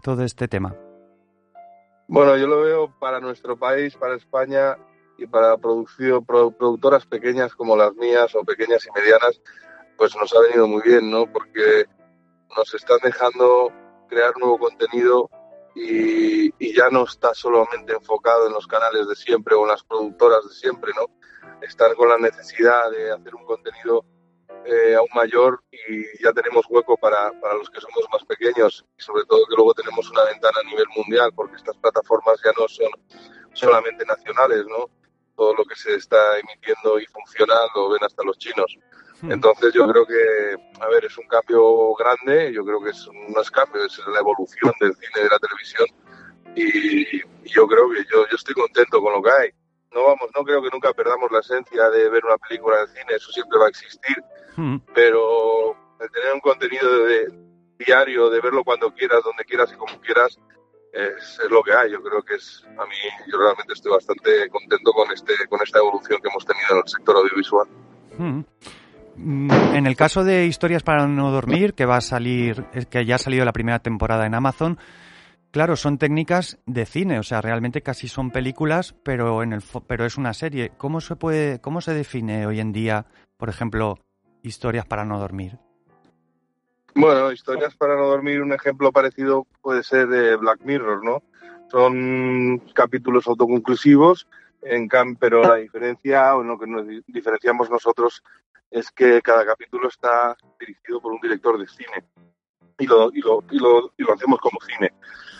todo 0.03 0.24
este 0.24 0.48
tema? 0.48 0.75
Bueno, 2.08 2.38
yo 2.38 2.48
lo 2.48 2.62
veo 2.62 3.00
para 3.00 3.20
nuestro 3.20 3.58
país, 3.58 3.96
para 3.96 4.15
España 4.15 4.77
y 5.18 5.27
para 5.27 5.58
producción, 5.58 6.25
productoras 6.25 7.06
pequeñas 7.06 7.53
como 7.56 7.75
las 7.75 7.94
mías 7.96 8.34
o 8.36 8.44
pequeñas 8.44 8.86
y 8.86 9.00
medianas, 9.00 9.41
pues 9.98 10.15
nos 10.15 10.34
ha 10.36 10.41
venido 10.41 10.68
muy 10.68 10.82
bien, 10.82 11.12
¿no? 11.12 11.32
Porque 11.32 11.86
nos 12.56 12.74
están 12.74 13.00
dejando 13.03 13.72
crear 14.08 14.34
nuevo 14.38 14.58
contenido 14.58 15.30
y, 15.75 16.51
ya 16.74 16.89
no 16.89 17.03
está 17.03 17.34
solamente 17.34 17.94
enfocado 17.94 18.48
en 18.48 18.53
los 18.53 18.65
canales 18.65 19.08
de 19.08 19.15
siempre 19.15 19.56
o 19.56 19.63
en 19.63 19.70
las 19.70 19.84
productoras 19.84 20.48
de 20.48 20.53
siempre, 20.53 20.91
¿no? 20.96 21.06
Están 21.62 21.94
con 21.96 22.10
la 22.10 22.18
necesidad 22.18 22.89
de 22.91 23.12
hacer 23.12 23.36
un 23.36 23.46
contenido 23.46 24.06
eh, 24.65 24.96
aún 24.96 25.10
mayor 25.13 25.63
y 25.72 26.24
ya 26.24 26.32
tenemos 26.34 26.65
hueco 26.70 26.98
para, 26.98 27.32
para 27.39 27.56
los 27.56 27.70
que 27.70 27.82
somos 27.82 28.06
más 28.12 28.24
pequeños 28.25 28.86
y 28.98 29.01
sobre 29.01 29.25
todo 29.25 29.46
que 29.48 29.56
luego 29.56 29.74
tenemos 29.74 30.10
una 30.10 30.24
ventana 30.24 30.60
a 30.62 30.70
nivel 30.70 30.86
mundial 30.96 31.32
porque 31.36 31.58
estas 31.58 31.77
plataformas 31.77 32.39
ya 32.44 32.51
no 32.58 32.68
son 32.68 32.89
solamente 33.53 34.06
nacionales, 34.06 34.65
¿no? 34.68 34.89
Todo 35.41 35.55
lo 35.55 35.65
que 35.65 35.75
se 35.75 35.95
está 35.95 36.38
emitiendo 36.38 37.00
y 37.00 37.05
funciona 37.07 37.55
lo 37.74 37.89
ven 37.89 38.03
hasta 38.03 38.24
los 38.24 38.38
chinos. 38.38 38.77
Hmm. 39.21 39.31
Entonces 39.31 39.74
yo 39.74 39.88
creo 39.88 40.05
que, 40.05 40.55
a 40.79 40.88
ver, 40.88 41.05
es 41.05 41.17
un 41.17 41.27
cambio 41.27 41.95
grande, 41.95 42.53
yo 42.53 42.63
creo 42.63 42.79
que 42.83 42.91
es, 42.91 43.10
no 43.29 43.41
es 43.41 43.50
cambio, 43.50 43.83
es 43.83 43.98
la 44.13 44.19
evolución 44.19 44.71
del 44.79 44.93
cine 44.93 45.17
y 45.17 45.24
de 45.24 45.29
la 45.29 45.39
televisión 45.39 45.88
y, 46.55 47.21
yo 47.50 47.67
creo 47.67 47.89
que 47.89 48.03
yo, 48.12 48.27
yo 48.29 48.36
estoy 48.36 48.53
contento 48.53 49.01
con 49.01 49.13
lo 49.13 49.21
que 49.21 49.31
hay. 49.31 49.50
No 49.93 50.03
vamos, 50.03 50.29
no 50.36 50.43
creo 50.43 50.62
que 50.62 50.69
nunca 50.71 50.93
perdamos 50.93 51.31
la 51.31 51.39
esencia 51.39 51.89
de 51.89 52.10
ver 52.10 52.24
una 52.24 52.38
película 52.38 52.77
en 52.77 52.83
el 52.83 52.88
cine, 52.89 53.15
eso 53.15 53.31
siempre 53.31 53.60
va 53.60 53.65
a 53.65 53.69
existir, 53.69 54.24
hmm. 54.55 54.77
pero 54.93 55.75
el 56.00 56.12
tener 56.12 56.33
un 56.33 56.39
contenido 56.39 57.05
de, 57.05 57.27
diario, 57.77 58.29
de 58.29 58.39
verlo 58.41 58.63
cuando 58.63 58.93
quieras, 58.93 59.24
donde 59.24 59.43
quieras 59.43 59.71
y 59.74 59.75
como 59.75 60.00
quieras, 60.01 60.39
es, 60.93 61.39
lo 61.50 61.62
que 61.63 61.74
hay. 61.74 61.91
Yo 61.91 62.01
creo 62.01 62.21
que 62.21 62.36
es, 62.36 62.63
a 62.77 62.86
mí, 62.86 62.95
yo 63.31 63.38
realmente 63.38 63.74
estoy 63.74 63.91
bastante 63.91 64.50
contento 64.50 64.91
con 64.91 65.12
este, 65.12 65.33
con 65.50 65.60
esta 65.63 65.79
evolución 65.79 66.19
que 66.21 66.29
hemos 66.29 66.45
tenido 66.45 66.67
en 66.71 66.77
el 66.77 66.88
sector 66.88 67.15
audiovisual. 67.17 67.67
Hmm. 68.17 68.41
Mm, 69.15 69.51
en 69.75 69.88
el 69.88 69.95
caso 69.95 70.24
de 70.24 70.45
Historias 70.45 70.83
para 70.83 71.07
no 71.07 71.31
dormir, 71.31 71.74
que 71.74 71.86
va 71.86 71.98
a 71.98 72.01
salir, 72.01 72.65
que 72.89 73.05
ya 73.05 73.15
ha 73.15 73.19
salido 73.19 73.45
la 73.45 73.53
primera 73.53 73.79
temporada 73.79 74.25
en 74.25 74.36
Amazon, 74.36 74.79
claro, 75.51 75.75
son 75.75 75.98
técnicas 75.98 76.60
de 76.65 76.86
cine, 76.86 77.19
o 77.19 77.24
sea, 77.24 77.41
realmente 77.41 77.81
casi 77.81 78.07
son 78.07 78.31
películas, 78.31 78.95
pero 79.03 79.43
en 79.43 79.53
el 79.53 79.62
pero 79.88 80.05
es 80.05 80.17
una 80.17 80.33
serie. 80.33 80.71
¿Cómo 80.77 81.01
se 81.01 81.15
puede, 81.15 81.60
cómo 81.60 81.81
se 81.81 81.93
define 81.93 82.45
hoy 82.45 82.60
en 82.60 82.71
día, 82.71 83.05
por 83.38 83.50
ejemplo, 83.50 84.00
Historias 84.43 84.86
para 84.86 85.05
no 85.05 85.19
dormir? 85.19 85.60
Bueno, 86.95 87.31
Historias 87.31 87.75
para 87.75 87.95
no 87.95 88.07
dormir, 88.07 88.41
un 88.41 88.53
ejemplo 88.53 88.91
parecido 88.91 89.48
puede 89.62 89.83
ser 89.83 90.07
de 90.07 90.36
Black 90.36 90.62
Mirror, 90.63 91.03
¿no? 91.03 91.24
Son 91.69 92.60
capítulos 92.74 93.27
autoconclusivos, 93.27 94.27
en 94.62 94.89
pero 95.17 95.41
la 95.41 95.55
diferencia, 95.55 96.36
o 96.36 96.43
lo 96.43 96.60
que 96.60 96.67
nos 96.67 96.86
diferenciamos 97.07 97.69
nosotros 97.69 98.21
es 98.69 98.91
que 98.91 99.21
cada 99.21 99.45
capítulo 99.45 99.88
está 99.88 100.36
dirigido 100.60 101.01
por 101.01 101.13
un 101.13 101.21
director 101.21 101.57
de 101.60 101.67
cine 101.67 102.05
y 102.77 102.88
lo, 102.88 103.10
y 103.13 103.21
lo, 103.21 103.43
y 103.51 103.60
lo, 103.60 103.91
y 103.98 104.03
lo 104.03 104.13
hacemos 104.13 104.39
como 104.39 104.60
cine. 104.62 104.93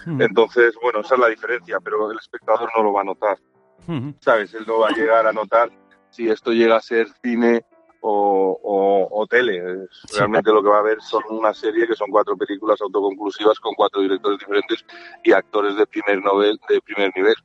Hmm. 0.06 0.22
Entonces, 0.22 0.76
bueno, 0.82 1.02
esa 1.02 1.16
es 1.16 1.22
la 1.22 1.28
diferencia, 1.28 1.80
pero 1.80 2.12
el 2.12 2.18
espectador 2.18 2.70
no 2.76 2.84
lo 2.84 2.94
va 2.94 3.02
a 3.02 3.06
notar. 3.06 3.40
Hmm. 3.88 4.12
¿Sabes? 4.20 4.54
Él 4.54 4.64
no 4.68 4.80
va 4.80 4.90
a 4.90 4.94
llegar 4.94 5.28
a 5.28 5.34
notar 5.34 5.70
si 6.10 6.30
esto 6.30 6.52
llega 6.52 6.76
a 6.76 6.82
ser 6.82 7.08
cine 7.24 7.66
o, 8.02 9.10
o, 9.12 9.28
tele. 9.28 9.88
Realmente 10.18 10.52
lo 10.52 10.62
que 10.62 10.70
va 10.70 10.80
a 10.80 10.84
ver 10.84 11.02
son 11.02 11.24
una 11.30 11.54
serie 11.54 11.88
que 11.88 11.96
son 11.96 12.10
cuatro 12.10 12.36
películas 12.36 12.82
autoconclusivas 12.82 13.60
con 13.60 13.74
cuatro 13.76 14.02
directores 14.02 14.40
diferentes 14.40 14.86
y 15.24 15.32
actores 15.32 15.76
de 15.76 15.86
primer, 15.86 16.22
novel, 16.24 16.60
de 16.68 16.82
primer 16.82 17.12
nivel. 17.16 17.36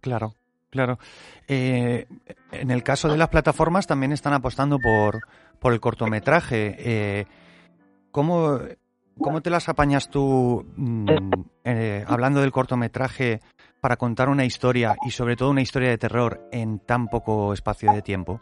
Claro. 0.00 0.34
Claro. 0.70 0.98
Eh, 1.48 2.06
en 2.50 2.70
el 2.70 2.82
caso 2.82 3.08
de 3.08 3.18
las 3.18 3.28
plataformas 3.28 3.86
también 3.86 4.12
están 4.12 4.32
apostando 4.32 4.78
por, 4.78 5.20
por 5.58 5.74
el 5.74 5.80
cortometraje. 5.80 6.76
Eh, 6.78 7.26
¿cómo, 8.10 8.58
te 9.42 9.50
las 9.50 9.68
apañas 9.68 10.08
tú 10.08 10.64
mm, 10.76 11.08
eh, 11.64 12.04
hablando 12.06 12.40
del 12.40 12.52
cortometraje 12.52 13.40
para 13.82 13.96
contar 13.96 14.30
una 14.30 14.46
historia 14.46 14.94
y 15.06 15.10
sobre 15.10 15.36
todo 15.36 15.50
una 15.50 15.60
historia 15.60 15.90
de 15.90 15.98
terror 15.98 16.48
en 16.52 16.78
tan 16.78 17.08
poco 17.08 17.52
espacio 17.52 17.92
de 17.92 18.00
tiempo? 18.00 18.40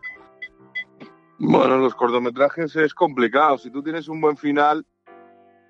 Bueno, 1.42 1.78
los 1.78 1.94
cortometrajes 1.94 2.76
es 2.76 2.92
complicado. 2.92 3.56
Si 3.56 3.70
tú 3.70 3.82
tienes 3.82 4.09
un 4.09 4.20
buen 4.20 4.37
final, 4.37 4.85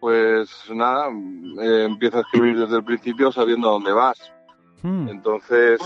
pues 0.01 0.51
nada, 0.75 1.07
empieza 1.07 2.19
a 2.19 2.21
escribir 2.23 2.59
desde 2.59 2.79
el 2.79 2.85
principio 2.85 3.31
sabiendo 3.31 3.69
a 3.69 3.73
dónde 3.73 3.93
vas. 3.93 4.33
Hmm. 4.83 5.09
Entonces, 5.09 5.81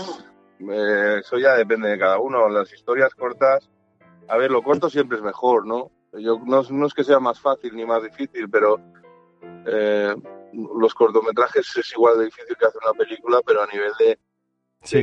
eh, 0.59 1.17
eso 1.19 1.37
ya 1.37 1.53
depende 1.53 1.89
de 1.89 1.99
cada 1.99 2.17
uno. 2.17 2.49
Las 2.49 2.73
historias 2.73 3.13
cortas, 3.13 3.69
a 4.27 4.37
ver, 4.37 4.49
lo 4.49 4.63
corto 4.63 4.89
siempre 4.89 5.17
es 5.17 5.23
mejor, 5.23 5.67
¿no? 5.67 5.91
Yo, 6.13 6.41
no, 6.43 6.61
es 6.87 6.93
que 6.95 7.03
sea 7.03 7.19
más 7.19 7.39
fácil 7.39 7.75
ni 7.75 7.85
más 7.85 8.01
difícil, 8.01 8.49
pero 8.49 8.79
eh, 9.67 10.15
los 10.79 10.95
cortometrajes 10.95 11.77
es 11.77 11.91
igual 11.91 12.17
de 12.17 12.25
difícil 12.25 12.55
que 12.57 12.65
hacer 12.65 12.81
una 12.83 12.97
película, 12.97 13.39
pero 13.45 13.61
a 13.61 13.67
nivel 13.67 13.91
de, 13.99 14.17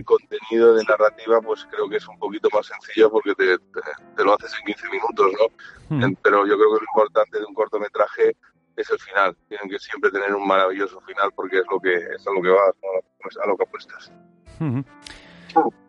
contenido, 0.05 0.75
de 0.75 0.85
narrativa, 0.85 1.41
pues 1.41 1.67
creo 1.71 1.89
que 1.89 1.97
es 1.97 2.09
un 2.09 2.19
poquito 2.19 2.49
más 2.53 2.67
sencillo 2.67 3.11
porque 3.11 3.35
te, 3.35 4.25
lo 4.25 4.35
haces 4.35 4.53
en 4.59 4.67
15 4.67 4.89
minutos, 4.89 5.33
¿no? 5.33 5.97
Hmm. 5.97 6.15
Pero 6.23 6.47
yo 6.47 6.57
creo 6.57 6.75
que 6.75 6.85
lo 6.85 6.87
importante 6.93 7.39
de 7.39 7.45
un 7.45 7.55
cortometraje 7.55 8.37
es 8.77 8.91
el 8.91 8.99
final. 8.99 9.37
Tienen 9.49 9.69
que 9.69 9.79
siempre 9.79 10.11
tener 10.11 10.35
un 10.35 10.47
maravilloso 10.47 11.01
final 11.01 11.31
porque 11.35 11.59
es 11.59 11.65
lo 11.71 11.81
que 11.81 11.95
es 11.95 12.27
a 12.27 12.31
lo 12.33 12.43
que 12.43 12.49
vas, 12.49 13.39
a 13.43 13.47
lo 13.47 13.57
que 13.57 13.63
apuestas. 13.65 14.13
Hmm. 14.59 14.81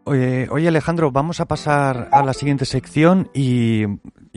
Oye, 0.05 0.67
Alejandro, 0.67 1.11
vamos 1.11 1.39
a 1.39 1.45
pasar 1.45 2.09
a 2.11 2.23
la 2.23 2.33
siguiente 2.33 2.65
sección 2.65 3.29
y, 3.33 3.85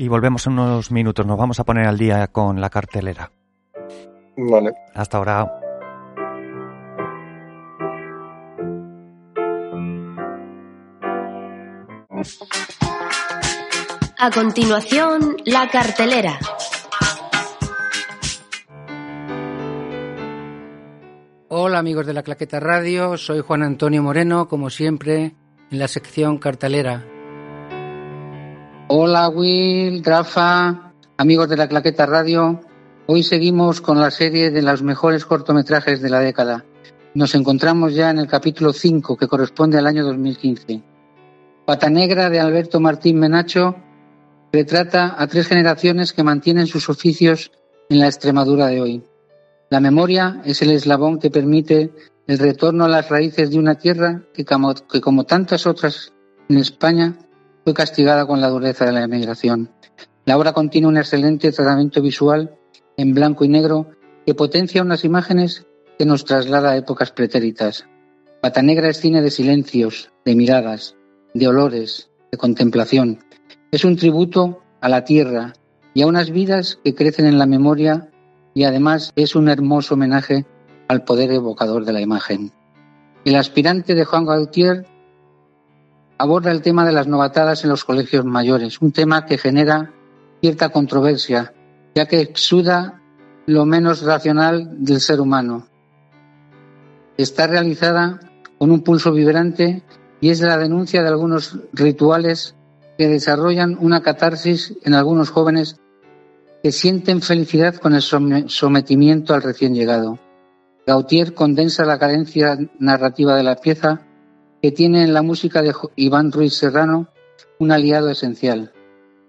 volvemos 0.09 0.47
en 0.47 0.53
unos 0.53 0.93
minutos. 0.93 1.27
Nos 1.27 1.39
vamos 1.39 1.59
a 1.59 1.65
poner 1.65 1.87
al 1.87 1.99
día 1.99 2.29
con 2.29 2.61
la 2.61 2.71
cartelera. 2.71 3.31
Vale. 4.37 4.73
Hasta 4.95 5.19
ahora. 5.19 5.66
A 14.19 14.31
continuación, 14.31 15.37
la 15.45 15.69
cartelera. 15.69 16.39
Hola 21.49 21.79
amigos 21.79 22.07
de 22.07 22.15
la 22.15 22.23
Claqueta 22.23 22.59
Radio, 22.59 23.17
soy 23.17 23.41
Juan 23.41 23.63
Antonio 23.63 24.03
Moreno, 24.03 24.49
como 24.49 24.71
siempre, 24.71 25.35
en 25.71 25.79
la 25.79 25.87
sección 25.87 26.39
cartelera. 26.39 27.05
Hola 28.89 29.29
Will, 29.29 30.03
Rafa, 30.03 30.93
amigos 31.17 31.49
de 31.49 31.57
la 31.57 31.69
Claqueta 31.69 32.07
Radio. 32.07 32.61
Hoy 33.07 33.23
seguimos 33.23 33.81
con 33.81 34.01
la 34.01 34.11
serie 34.11 34.51
de 34.51 34.63
los 34.63 34.83
mejores 34.83 35.27
cortometrajes 35.27 36.01
de 36.01 36.11
la 36.11 36.21
década. 36.21 36.65
Nos 37.15 37.35
encontramos 37.35 37.95
ya 37.95 38.11
en 38.11 38.19
el 38.19 38.27
capítulo 38.27 38.73
5, 38.73 39.17
que 39.17 39.29
corresponde 39.29 39.79
al 39.79 39.87
año 39.87 40.05
2015. 40.05 40.96
Pata 41.67 41.91
Negra 41.91 42.31
de 42.31 42.39
Alberto 42.39 42.79
Martín 42.79 43.19
Menacho 43.19 43.75
retrata 44.53 45.17
a 45.19 45.27
tres 45.27 45.49
generaciones 45.49 46.13
que 46.13 46.23
mantienen 46.23 46.69
sus 46.69 46.89
oficios 46.89 47.51
en 47.89 47.99
la 47.99 48.07
Extremadura 48.07 48.69
de 48.69 48.81
hoy. 48.81 49.03
La 49.69 49.81
memoria 49.81 50.41
es 50.45 50.63
el 50.63 50.71
eslabón 50.71 51.19
que 51.19 51.29
permite 51.29 51.91
el 52.29 52.39
retorno 52.39 52.85
a 52.85 52.89
las 52.89 53.09
raíces 53.09 53.51
de 53.51 53.59
una 53.59 53.75
tierra 53.75 54.23
que 54.33 54.45
como, 54.45 55.25
tantas 55.25 55.67
otras 55.67 56.13
en 56.49 56.59
España 56.59 57.19
fue 57.65 57.75
castigada 57.75 58.27
con 58.27 58.41
la 58.41 58.49
dureza 58.49 58.85
de 58.85 58.93
la 58.93 59.03
emigración. 59.03 59.73
La 60.25 60.39
obra 60.39 60.53
contiene 60.53 60.87
un 60.87 60.99
excelente 60.99 61.51
tratamiento 61.51 62.01
visual 62.01 62.57
en 62.97 63.13
blanco 63.13 63.45
y 63.45 63.49
negro 63.49 63.91
que 64.25 64.37
potencia 64.37 64.83
unas 64.83 65.05
imágenes 65.05 65.67
que 65.99 66.07
nos 66.07 66.25
traslada 66.25 66.71
a 66.71 66.77
épocas 66.77 67.11
pretéritas. 67.11 67.89
Pata 68.41 68.63
Negra 68.63 68.89
es 68.89 69.01
cine 69.01 69.21
de 69.21 69.33
silencios, 69.33 70.13
de 70.25 70.37
miradas, 70.37 70.96
de 71.39 71.49
olores, 71.49 72.11
de 72.31 72.39
contemplación. 72.39 73.19
Es 73.71 73.85
un 73.85 73.97
tributo 73.97 74.63
a 74.81 74.89
la 74.89 75.05
tierra 75.05 75.53
y 75.95 76.03
a 76.03 76.07
unas 76.07 76.31
vidas 76.31 76.79
que 76.85 76.95
crecen 76.95 77.27
en 77.27 77.39
la 77.39 77.47
memoria 77.47 78.11
y 78.55 78.65
además 78.65 79.13
es 79.17 79.35
un 79.35 79.49
hermoso 79.49 79.95
homenaje 79.95 80.47
al 80.89 81.05
poder 81.05 81.31
evocador 81.31 81.85
de 81.85 81.93
la 81.93 82.01
imagen. 82.01 82.53
El 83.25 83.37
aspirante 83.37 83.95
de 83.95 84.05
Juan 84.05 84.25
Gautier 84.25 84.87
aborda 86.19 86.51
el 86.51 86.63
tema 86.63 86.87
de 86.87 86.93
las 86.93 87.07
novatadas 87.07 87.65
en 87.65 87.71
los 87.71 87.85
colegios 87.85 88.25
mayores, 88.25 88.81
un 88.81 88.93
tema 88.93 89.27
que 89.27 89.39
genera 89.39 89.93
cierta 90.41 90.71
controversia, 90.71 91.53
ya 91.95 92.07
que 92.07 92.21
exuda 92.21 93.03
lo 93.47 93.65
menos 93.65 94.03
racional 94.03 94.85
del 94.85 95.01
ser 95.01 95.21
humano. 95.21 95.67
Está 97.17 97.47
realizada 97.47 98.21
con 98.59 98.71
un 98.71 98.83
pulso 98.83 99.13
vibrante 99.13 99.83
y 100.21 100.31
es 100.31 100.41
la 100.41 100.59
denuncia 100.59 101.03
de 101.03 101.09
algunos 101.09 101.59
rituales 101.73 102.55
que 102.99 103.09
desarrollan 103.09 103.77
una 103.81 104.03
catarsis 104.03 104.75
en 104.83 104.95
algunos 104.95 105.31
jóvenes 105.31 105.79
que 106.63 106.73
sienten 106.73 107.21
felicidad 107.21 107.77
con 107.77 107.95
el 107.95 108.03
sometimiento 108.03 109.35
al 109.35 109.43
recién 109.43 109.75
llegado. 109.75 110.19
Gautier 110.87 111.35
condensa 111.35 111.85
la 111.85 111.99
cadencia 111.99 112.59
narrativa 112.79 113.37
de 113.37 113.43
la 113.43 113.57
pieza 113.57 114.03
que 114.63 114.73
tiene 114.73 115.05
en 115.05 115.13
la 115.13 115.23
música 115.23 115.63
de 115.63 115.75
Iván 115.97 116.33
Ruiz 116.33 116.55
Serrano 116.55 117.09
un 117.59 117.73
aliado 117.73 118.11
esencial. 118.11 118.73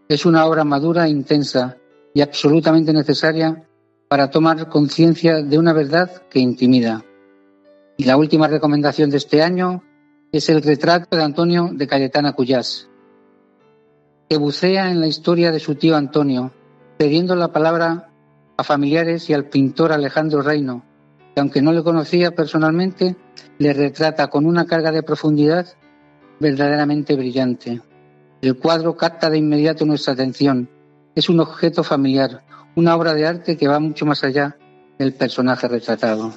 Es 0.07 0.25
una 0.25 0.45
obra 0.45 0.63
madura, 0.63 1.09
intensa 1.09 1.77
y 2.13 2.21
absolutamente 2.21 2.93
necesaria 2.93 3.63
para 4.07 4.29
tomar 4.29 4.69
conciencia 4.69 5.41
de 5.41 5.57
una 5.57 5.73
verdad 5.73 6.23
que 6.29 6.39
intimida. 6.39 7.03
Y 7.97 8.05
la 8.05 8.15
última 8.15 8.47
recomendación 8.47 9.09
de 9.09 9.17
este 9.17 9.41
año 9.41 9.83
es 10.31 10.49
el 10.49 10.61
retrato 10.61 11.15
de 11.15 11.23
Antonio 11.23 11.69
de 11.71 11.87
Cayetana 11.87 12.33
Cuyás, 12.33 12.89
que 14.29 14.37
bucea 14.37 14.91
en 14.91 14.99
la 14.99 15.07
historia 15.07 15.51
de 15.51 15.59
su 15.59 15.75
tío 15.75 15.95
Antonio, 15.95 16.51
cediendo 16.97 17.35
la 17.35 17.53
palabra 17.53 18.09
a 18.57 18.63
familiares 18.63 19.29
y 19.29 19.33
al 19.33 19.45
pintor 19.45 19.93
Alejandro 19.93 20.41
Reino, 20.41 20.83
que 21.33 21.39
aunque 21.39 21.61
no 21.61 21.71
le 21.71 21.83
conocía 21.83 22.31
personalmente, 22.31 23.15
le 23.57 23.73
retrata 23.73 24.27
con 24.27 24.45
una 24.45 24.65
carga 24.65 24.91
de 24.91 25.03
profundidad 25.03 25.67
verdaderamente 26.39 27.15
brillante. 27.15 27.81
El 28.41 28.57
cuadro 28.57 28.97
capta 28.97 29.29
de 29.29 29.37
inmediato 29.37 29.85
nuestra 29.85 30.13
atención. 30.13 30.69
Es 31.15 31.29
un 31.29 31.39
objeto 31.39 31.83
familiar, 31.83 32.43
una 32.75 32.95
obra 32.95 33.13
de 33.13 33.25
arte 33.25 33.57
que 33.57 33.67
va 33.67 33.79
mucho 33.79 34.05
más 34.05 34.23
allá 34.23 34.57
del 34.99 35.13
personaje 35.13 35.67
retratado. 35.67 36.33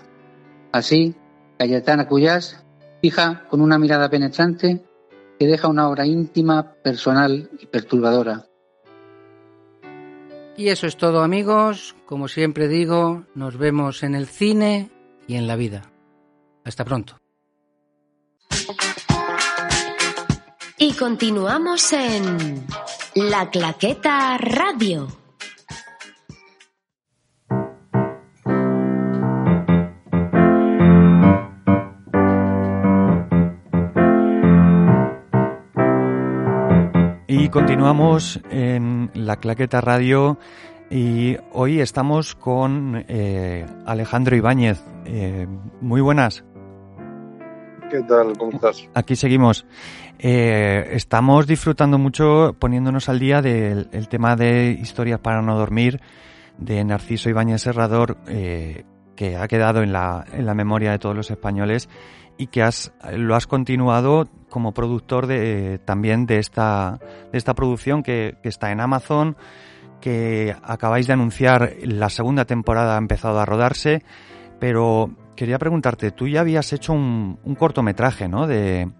Así, 0.72 1.14
Cayetana 1.58 2.06
Cuyás 2.06 2.64
fija 3.00 3.46
con 3.48 3.60
una 3.60 3.78
mirada 3.78 4.08
penetrante 4.08 4.84
que 5.38 5.46
deja 5.46 5.68
una 5.68 5.88
obra 5.88 6.06
íntima, 6.06 6.74
personal 6.82 7.50
y 7.58 7.66
perturbadora. 7.66 8.46
Y 10.56 10.68
eso 10.68 10.86
es 10.86 10.98
todo 10.98 11.22
amigos, 11.22 11.96
como 12.04 12.28
siempre 12.28 12.68
digo, 12.68 13.24
nos 13.34 13.56
vemos 13.56 14.02
en 14.02 14.14
el 14.14 14.26
cine 14.26 14.90
y 15.26 15.36
en 15.36 15.46
la 15.46 15.56
vida. 15.56 15.90
Hasta 16.64 16.84
pronto. 16.84 17.16
Y 20.76 20.92
continuamos 20.92 21.92
en 21.94 22.66
La 23.14 23.50
Claqueta 23.50 24.36
Radio. 24.38 25.19
Continuamos 37.50 38.40
en 38.50 39.10
La 39.14 39.36
Claqueta 39.36 39.80
Radio 39.80 40.38
y 40.88 41.36
hoy 41.52 41.80
estamos 41.80 42.34
con 42.34 43.04
eh, 43.08 43.66
Alejandro 43.86 44.36
Ibáñez. 44.36 44.82
Eh, 45.04 45.48
muy 45.80 46.00
buenas. 46.00 46.44
¿Qué 47.90 48.02
tal? 48.02 48.38
¿Cómo 48.38 48.52
estás? 48.52 48.88
Aquí 48.94 49.16
seguimos. 49.16 49.66
Eh, 50.18 50.90
estamos 50.92 51.46
disfrutando 51.48 51.98
mucho 51.98 52.54
poniéndonos 52.58 53.08
al 53.08 53.18
día 53.18 53.42
del 53.42 53.88
el 53.92 54.08
tema 54.08 54.36
de 54.36 54.70
historias 54.80 55.18
para 55.18 55.42
no 55.42 55.58
dormir 55.58 56.00
de 56.58 56.84
Narciso 56.84 57.30
Ibáñez 57.30 57.62
Serrador, 57.62 58.18
que 58.26 59.36
ha 59.36 59.48
quedado 59.48 59.82
en 59.82 59.92
la, 59.92 60.24
en 60.32 60.46
la 60.46 60.54
memoria 60.54 60.92
de 60.92 60.98
todos 60.98 61.16
los 61.16 61.30
españoles 61.30 61.88
y 62.40 62.46
que 62.46 62.62
has, 62.62 62.92
lo 63.12 63.36
has 63.36 63.46
continuado 63.46 64.26
como 64.48 64.72
productor 64.72 65.26
de, 65.26 65.78
también 65.84 66.24
de 66.24 66.38
esta, 66.38 66.98
de 67.30 67.36
esta 67.36 67.54
producción 67.54 68.02
que, 68.02 68.38
que 68.42 68.48
está 68.48 68.72
en 68.72 68.80
Amazon 68.80 69.36
que 70.00 70.56
acabáis 70.62 71.06
de 71.06 71.12
anunciar 71.12 71.74
la 71.82 72.08
segunda 72.08 72.46
temporada 72.46 72.94
ha 72.94 72.98
empezado 72.98 73.38
a 73.38 73.44
rodarse, 73.44 74.02
pero 74.58 75.10
quería 75.36 75.58
preguntarte, 75.58 76.10
tú 76.10 76.26
ya 76.26 76.40
habías 76.40 76.72
hecho 76.72 76.94
un, 76.94 77.38
cortometraje, 77.58 78.26
¿no? 78.26 78.46
De 78.46 78.90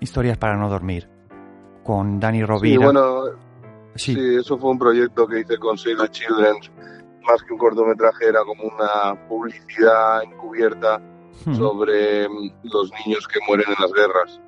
historias 0.00 0.36
para 0.36 0.56
no 0.56 0.68
dormir 0.68 1.08
con 1.84 2.18
Dani 2.18 2.42
Rovira. 2.42 2.78
Sí, 2.78 2.84
bueno, 2.84 3.22
sí. 3.94 4.16
eso 4.38 4.58
fue 4.58 4.70
un 4.72 4.78
proyecto 4.78 5.26
que 5.28 5.40
hice 5.40 5.56
con 5.58 5.78
Save 5.78 5.96
the 5.96 6.08
Children. 6.08 6.56
Más 7.22 7.42
que 7.42 7.52
un 7.52 7.58
cortometraje, 7.58 8.26
era 8.28 8.40
como 8.44 8.64
una 8.64 9.28
publicidad 9.28 10.24
encubierta 10.24 11.00
hmm. 11.44 11.54
sobre 11.54 12.28
mm, 12.28 12.52
los 12.64 12.90
niños 13.04 13.26
que 13.28 13.40
mueren 13.46 13.66
en 13.68 13.82
las 13.82 13.92
guerras. 13.92 14.40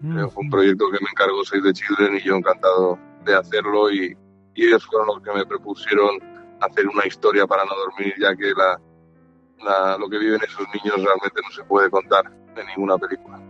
Hmm. 0.00 0.28
Fue 0.28 0.44
un 0.44 0.50
proyecto 0.50 0.86
que 0.90 0.98
me 1.04 1.10
encargó 1.10 1.44
Save 1.44 1.62
the 1.62 1.72
Children 1.72 2.16
y 2.16 2.20
yo 2.22 2.36
encantado 2.36 2.98
de 3.24 3.34
hacerlo 3.34 3.90
y, 3.90 4.16
y 4.54 4.66
ellos 4.66 4.86
fueron 4.86 5.08
los 5.08 5.20
que 5.22 5.32
me 5.32 5.44
propusieron 5.44 6.18
hacer 6.60 6.86
una 6.88 7.06
historia 7.06 7.46
para 7.46 7.64
no 7.64 7.72
dormir, 7.76 8.14
ya 8.20 8.34
que 8.34 8.52
la, 8.52 9.96
lo 9.98 10.08
que 10.08 10.18
viven 10.18 10.40
esos 10.42 10.66
niños 10.74 10.96
realmente 10.96 11.40
no 11.42 11.50
se 11.50 11.64
puede 11.64 11.90
contar 11.90 12.24
en 12.56 12.66
ninguna 12.66 12.98
película. 12.98 13.40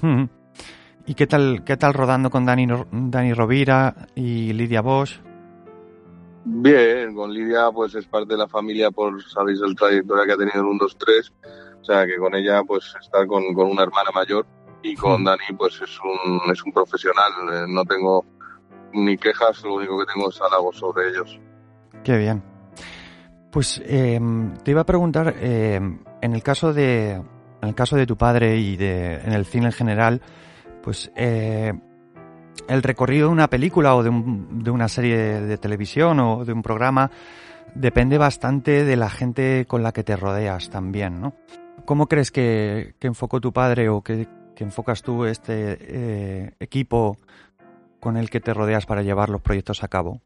Hmm. 0.00 0.24
¿Y 1.06 1.14
qué 1.14 1.26
tal, 1.26 1.64
qué 1.64 1.76
tal 1.76 1.94
rodando 1.94 2.30
con 2.30 2.44
Dani, 2.46 2.66
Dani 2.90 3.32
Rovira 3.32 4.08
y 4.14 4.52
Lidia 4.52 4.82
Bosch? 4.82 5.20
Bien, 6.44 7.14
con 7.14 7.32
Lidia 7.32 7.70
pues 7.72 7.94
es 7.94 8.06
parte 8.06 8.34
de 8.34 8.38
la 8.38 8.48
familia 8.48 8.90
por, 8.90 9.22
sabéis, 9.22 9.60
la 9.60 9.74
trayectoria 9.74 10.26
que 10.26 10.32
ha 10.32 10.36
tenido 10.36 10.60
en 10.60 10.66
un 10.66 10.78
2-3, 10.78 11.32
o 11.82 11.84
sea 11.84 12.06
que 12.06 12.16
con 12.16 12.34
ella 12.34 12.62
pues 12.62 12.94
está 13.00 13.26
con, 13.26 13.52
con 13.54 13.68
una 13.68 13.82
hermana 13.82 14.10
mayor 14.14 14.46
y 14.82 14.94
con 14.94 15.22
hmm. 15.22 15.24
Dani 15.24 15.44
pues 15.58 15.80
es 15.82 15.98
un, 16.00 16.52
es 16.52 16.62
un 16.64 16.72
profesional, 16.72 17.32
eh, 17.52 17.64
no 17.68 17.84
tengo 17.84 18.24
ni 18.92 19.16
quejas, 19.16 19.62
lo 19.64 19.74
único 19.74 19.98
que 19.98 20.12
tengo 20.12 20.30
es 20.30 20.40
halagos 20.40 20.76
sobre 20.76 21.08
ellos. 21.08 21.40
Qué 22.04 22.16
bien. 22.16 22.42
Pues 23.50 23.82
em, 23.84 24.54
te 24.58 24.70
iba 24.70 24.82
a 24.82 24.86
preguntar, 24.86 25.34
em, 25.40 25.98
en 26.20 26.34
el 26.34 26.42
caso 26.42 26.72
de 26.72 27.12
en 27.12 27.68
el 27.68 27.74
caso 27.74 27.96
de 27.96 28.06
tu 28.06 28.16
padre 28.16 28.56
y 28.56 28.76
de 28.76 29.16
en 29.16 29.32
el 29.32 29.44
cine 29.44 29.66
en 29.66 29.72
general, 29.72 30.20
pues 30.82 31.12
eh, 31.16 31.72
el 32.68 32.82
recorrido 32.82 33.28
de 33.28 33.32
una 33.32 33.48
película 33.48 33.94
o 33.94 34.02
de, 34.02 34.10
de, 34.10 34.70
una 34.70 34.88
serie 34.88 35.16
de 35.16 35.58
televisión 35.58 36.18
o 36.20 36.44
de 36.44 36.52
un 36.52 36.62
programa 36.62 37.10
depende 37.74 38.18
bastante 38.18 38.84
de 38.84 38.96
la 38.96 39.10
gente 39.10 39.64
con 39.66 39.82
la 39.82 39.92
que 39.92 40.02
te 40.02 40.16
rodeas 40.16 40.70
también, 40.70 41.20
¿no? 41.20 41.34
¿Cómo 41.84 42.06
crees 42.06 42.30
que, 42.30 42.94
enfocó 43.00 43.40
tu 43.40 43.52
padre 43.52 43.88
o 43.88 44.02
que, 44.02 44.28
enfocas 44.56 45.02
tú 45.02 45.24
este 45.24 45.76
eh, 45.80 46.54
equipo 46.60 47.18
con 47.98 48.16
el 48.16 48.30
que 48.30 48.38
te 48.38 48.54
rodeas 48.54 48.86
para 48.86 49.02
llevar 49.02 49.28
los 49.28 49.40
proyectos 49.40 49.82
a 49.82 49.88
cabo? 49.88 50.20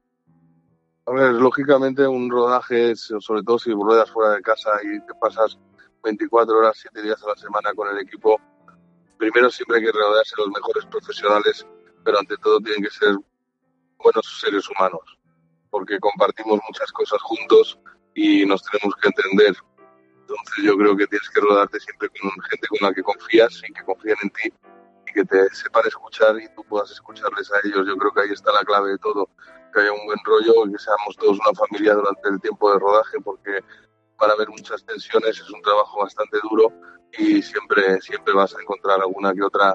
A 1.07 1.13
ver, 1.13 1.33
lógicamente 1.33 2.07
un 2.07 2.31
rodaje, 2.31 2.95
sobre 2.97 3.43
todo 3.43 3.59
si 3.59 3.73
ruedas 3.73 4.11
fuera 4.11 4.35
de 4.35 4.43
casa 4.43 4.73
y 4.83 5.01
te 5.07 5.15
pasas 5.19 5.59
24 6.05 6.59
horas, 6.59 6.77
7 6.83 7.01
días 7.01 7.23
a 7.25 7.29
la 7.29 7.37
semana 7.37 7.73
con 7.75 7.89
el 7.89 7.99
equipo, 7.99 8.39
primero 9.17 9.49
siempre 9.51 9.79
hay 9.79 9.85
que 9.85 9.93
rodearse 9.93 10.35
de 10.37 10.45
los 10.45 10.53
mejores 10.53 10.85
profesionales, 10.87 11.67
pero 12.05 12.19
ante 12.19 12.37
todo 12.37 12.61
tienen 12.61 12.83
que 12.83 12.91
ser 12.91 13.17
buenos 13.99 14.41
seres 14.41 14.69
humanos, 14.69 15.19
porque 15.71 15.99
compartimos 15.99 16.61
muchas 16.69 16.93
cosas 16.93 17.23
juntos 17.23 17.79
y 18.15 18.45
nos 18.45 18.63
tenemos 18.65 18.95
que 18.97 19.09
entender. 19.09 19.57
Entonces 20.29 20.65
yo 20.65 20.77
creo 20.77 20.97
que 20.97 21.07
tienes 21.07 21.31
que 21.31 21.41
rodarte 21.41 21.79
siempre 21.81 22.09
con 22.09 22.31
gente 22.31 22.67
con 22.69 22.79
la 22.89 22.95
que 22.95 23.03
confías 23.03 23.63
y 23.69 23.73
que 23.73 23.85
confíen 23.85 24.17
en 24.23 24.31
ti 24.31 24.53
que 25.17 25.25
te 25.25 25.49
sepan 25.55 25.83
escuchar 25.87 26.39
y 26.39 26.47
tú 26.55 26.63
puedas 26.65 26.91
escucharles 26.91 27.51
a 27.51 27.57
ellos. 27.65 27.87
Yo 27.87 27.97
creo 27.97 28.13
que 28.13 28.21
ahí 28.21 28.33
está 28.33 28.53
la 28.53 28.63
clave 28.65 28.91
de 28.91 28.99
todo, 28.99 29.31
que 29.73 29.81
haya 29.81 29.93
un 29.93 30.05
buen 30.05 30.19
rollo 30.25 30.67
y 30.67 30.73
que 30.73 30.79
seamos 30.79 31.17
todos 31.17 31.39
una 31.41 31.55
familia 31.55 31.95
durante 31.95 32.29
el 32.29 32.39
tiempo 32.39 32.71
de 32.71 32.79
rodaje, 32.79 33.19
porque 33.25 33.65
para 34.19 34.35
haber 34.35 34.51
muchas 34.51 34.85
tensiones 34.85 35.41
es 35.41 35.51
un 35.51 35.63
trabajo 35.63 36.01
bastante 36.01 36.39
duro 36.43 36.71
y 37.19 37.41
siempre, 37.41 37.99
siempre 38.03 38.35
vas 38.35 38.55
a 38.55 38.61
encontrar 38.61 39.01
alguna 39.01 39.33
que 39.33 39.43
otra 39.43 39.75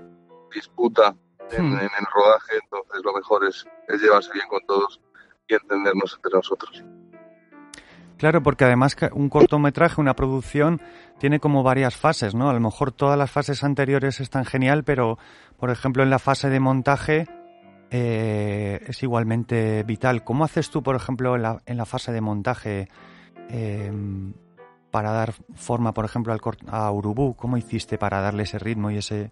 disputa 0.53 1.15
en, 1.49 1.69
Hmm. 1.69 1.79
en 1.79 1.89
el 1.99 2.05
rodaje, 2.13 2.59
entonces 2.63 3.01
lo 3.03 3.13
mejor 3.13 3.45
es, 3.45 3.65
es 3.87 4.01
llevarse 4.01 4.31
bien 4.33 4.47
con 4.47 4.63
todos 4.67 5.01
y 5.47 5.55
entendernos 5.55 6.13
entre 6.15 6.31
nosotros. 6.33 6.83
Claro, 8.21 8.43
porque 8.43 8.65
además 8.65 8.95
un 9.13 9.29
cortometraje, 9.29 9.99
una 9.99 10.13
producción, 10.13 10.79
tiene 11.17 11.39
como 11.39 11.63
varias 11.63 11.95
fases, 11.95 12.35
¿no? 12.35 12.51
A 12.51 12.53
lo 12.53 12.59
mejor 12.59 12.91
todas 12.91 13.17
las 13.17 13.31
fases 13.31 13.63
anteriores 13.63 14.19
están 14.19 14.45
genial, 14.45 14.83
pero, 14.83 15.17
por 15.57 15.71
ejemplo, 15.71 16.03
en 16.03 16.11
la 16.11 16.19
fase 16.19 16.47
de 16.51 16.59
montaje 16.59 17.25
eh, 17.89 18.79
es 18.85 19.01
igualmente 19.01 19.81
vital. 19.81 20.23
¿Cómo 20.23 20.43
haces 20.43 20.69
tú, 20.69 20.83
por 20.83 20.95
ejemplo, 20.95 21.35
en 21.35 21.77
la, 21.77 21.85
fase 21.87 22.11
de 22.11 22.21
montaje 22.21 22.89
eh, 23.49 23.91
para 24.91 25.13
dar 25.13 25.33
forma, 25.55 25.91
por 25.91 26.05
ejemplo, 26.05 26.31
al 26.31 26.41
a 26.67 26.91
Urubú? 26.91 27.35
¿Cómo 27.35 27.57
hiciste 27.57 27.97
para 27.97 28.21
darle 28.21 28.43
ese 28.43 28.59
ritmo 28.59 28.91
y 28.91 28.97
ese... 28.97 29.31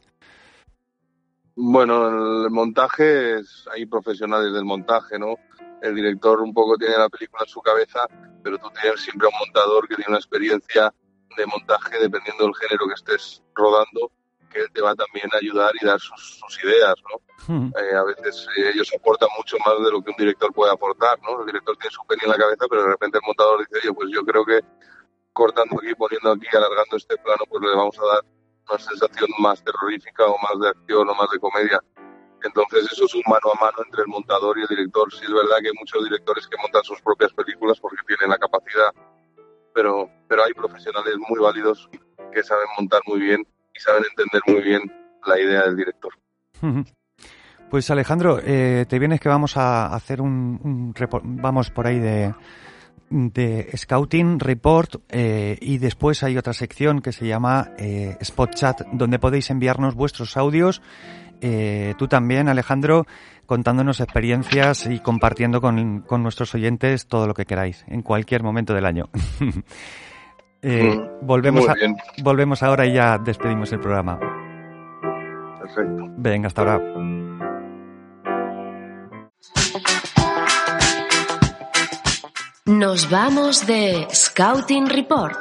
Bueno, 1.56 2.08
el 2.08 2.50
montaje 2.50 3.38
es, 3.38 3.68
hay 3.72 3.86
profesionales 3.86 4.52
del 4.52 4.66
montaje, 4.66 5.20
¿no? 5.20 5.36
El 5.82 5.96
director 5.96 6.42
un 6.42 6.54
poco 6.54 6.78
tiene 6.78 6.98
la 6.98 7.10
película 7.10 7.44
en 7.44 7.50
su 7.50 7.62
cabeza, 7.62 8.06
pero 8.44 8.58
tú 8.58 8.70
tienes 8.82 9.02
siempre 9.02 9.28
un 9.28 9.34
montador 9.40 9.88
que 9.88 9.96
tiene 9.96 10.10
una 10.10 10.18
experiencia 10.18 10.94
de 11.38 11.46
montaje 11.46 12.00
dependiendo 12.00 12.46
del 12.46 12.56
género 12.56 12.88
que 12.88 12.94
estés 12.96 13.44
rodando, 13.56 14.12
que 14.50 14.62
él 14.62 14.72
te 14.74 14.82
va 14.82 14.96
también 14.96 15.30
a 15.34 15.38
ayudar 15.38 15.72
y 15.80 15.86
dar 15.86 16.00
sus, 16.00 16.40
sus 16.40 16.64
ideas, 16.64 16.96
¿no? 17.10 17.22
Eh, 17.80 17.96
a 17.96 18.04
veces 18.04 18.48
eh, 18.58 18.72
ellos 18.74 18.92
aportan 18.98 19.30
mucho 19.38 19.58
más 19.66 19.84
de 19.84 19.92
lo 19.92 20.02
que 20.04 20.12
un 20.12 20.18
director 20.18 20.54
puede 20.54 20.72
aportar, 20.72 21.20
¿no? 21.22 21.40
El 21.40 21.46
director 21.46 21.78
tiene 21.78 21.92
su 21.92 22.06
peli 22.06 22.22
en 22.24 22.32
la 22.32 22.38
cabeza, 22.38 22.66
pero 22.70 22.84
de 22.84 22.90
repente 22.90 23.18
el 23.18 23.24
montador 23.26 23.60
dice, 23.60 23.88
oye, 23.88 23.94
pues 23.94 24.10
yo 24.12 24.24
creo 24.24 24.46
que 24.46 24.60
cortando 25.34 25.78
aquí, 25.78 25.94
poniendo 25.96 26.32
aquí, 26.32 26.48
alargando 26.52 26.98
este 26.98 27.16
plano, 27.18 27.44
pues 27.50 27.62
le 27.62 27.76
vamos 27.76 27.98
a 28.00 28.06
dar 28.06 28.22
una 28.70 28.80
sensación 28.80 29.30
más 29.40 29.64
terrorífica 29.64 30.26
o 30.26 30.38
más 30.38 30.60
de 30.60 30.70
acción 30.70 31.10
o 31.10 31.16
más 31.16 31.30
de 31.32 31.40
comedia. 31.40 31.80
Entonces 32.44 32.92
eso 32.92 33.06
es 33.06 33.16
un 33.16 33.24
mano 33.28 33.52
a 33.54 33.60
mano 33.60 33.78
entre 33.86 34.02
el 34.04 34.08
montador 34.08 34.58
y 34.58 34.62
el 34.62 34.68
director. 34.68 35.12
Sí 35.12 35.26
es 35.26 35.34
verdad 35.34 35.58
que 35.62 35.68
hay 35.70 35.78
muchos 35.78 36.04
directores 36.04 36.48
que 36.48 36.58
montan 36.62 36.84
sus 36.84 37.02
propias 37.02 37.34
películas 37.34 37.80
porque 37.80 37.98
tienen 38.08 38.30
la 38.30 38.38
capacidad, 38.38 38.92
pero, 39.74 40.10
pero 40.28 40.44
hay 40.44 40.54
profesionales 40.54 41.16
muy 41.18 41.40
válidos 41.40 41.90
que 42.32 42.44
saben 42.44 42.68
montar 42.78 43.02
muy 43.08 43.20
bien 43.20 43.46
y 43.74 43.80
saben 43.80 44.04
entender 44.10 44.42
muy 44.48 44.62
bien 44.62 44.82
la 45.26 45.40
idea 45.40 45.64
del 45.64 45.76
director. 45.76 46.14
Pues 47.70 47.92
Alejandro, 47.92 48.40
eh, 48.44 48.88
te 48.90 48.98
vienes 48.98 49.20
que 49.20 49.30
vamos 49.30 49.56
a 49.56 49.94
hacer 49.94 50.22
un, 50.22 50.60
un 50.64 51.40
vamos 51.40 51.70
por 51.70 51.86
ahí 51.86 52.00
de, 52.00 52.34
de 53.10 53.70
Scouting 53.76 54.40
Report 54.40 54.96
eh, 55.10 55.58
y 55.62 55.78
después 55.78 56.24
hay 56.24 56.38
otra 56.38 56.54
sección 56.54 57.02
que 57.02 57.12
se 57.12 57.28
llama 57.28 57.72
eh, 57.78 58.18
Spot 58.22 58.54
Chat 58.54 58.82
donde 58.92 59.20
podéis 59.20 59.50
enviarnos 59.50 59.96
vuestros 59.96 60.38
audios. 60.38 60.82
Eh, 61.42 61.94
tú 61.98 62.08
también, 62.08 62.50
Alejandro, 62.50 63.06
contándonos 63.46 64.00
experiencias 64.02 64.86
y 64.86 65.00
compartiendo 65.00 65.62
con, 65.62 66.02
con 66.02 66.22
nuestros 66.24 66.54
oyentes 66.56 67.08
todo 67.08 67.28
lo 67.28 67.34
que 67.34 67.46
queráis 67.46 67.84
en 67.88 68.02
cualquier 68.02 68.44
momento 68.44 68.74
del 68.74 68.86
año. 68.86 69.10
Eh, 70.62 70.94
Mm, 70.94 71.26
volvemos, 71.26 71.70
a- 71.70 71.74
volvemos 72.22 72.62
ahora 72.64 72.86
y 72.86 72.92
ya 72.94 73.18
despedimos 73.18 73.72
el 73.72 73.80
programa. 73.80 74.20
Perfecto. 75.62 76.04
Venga, 76.18 76.48
hasta 76.48 76.62
ahora. 76.64 76.82
Nos 82.66 83.10
vamos 83.10 83.66
de 83.66 84.08
Scouting 84.14 84.88
Report. 84.90 85.38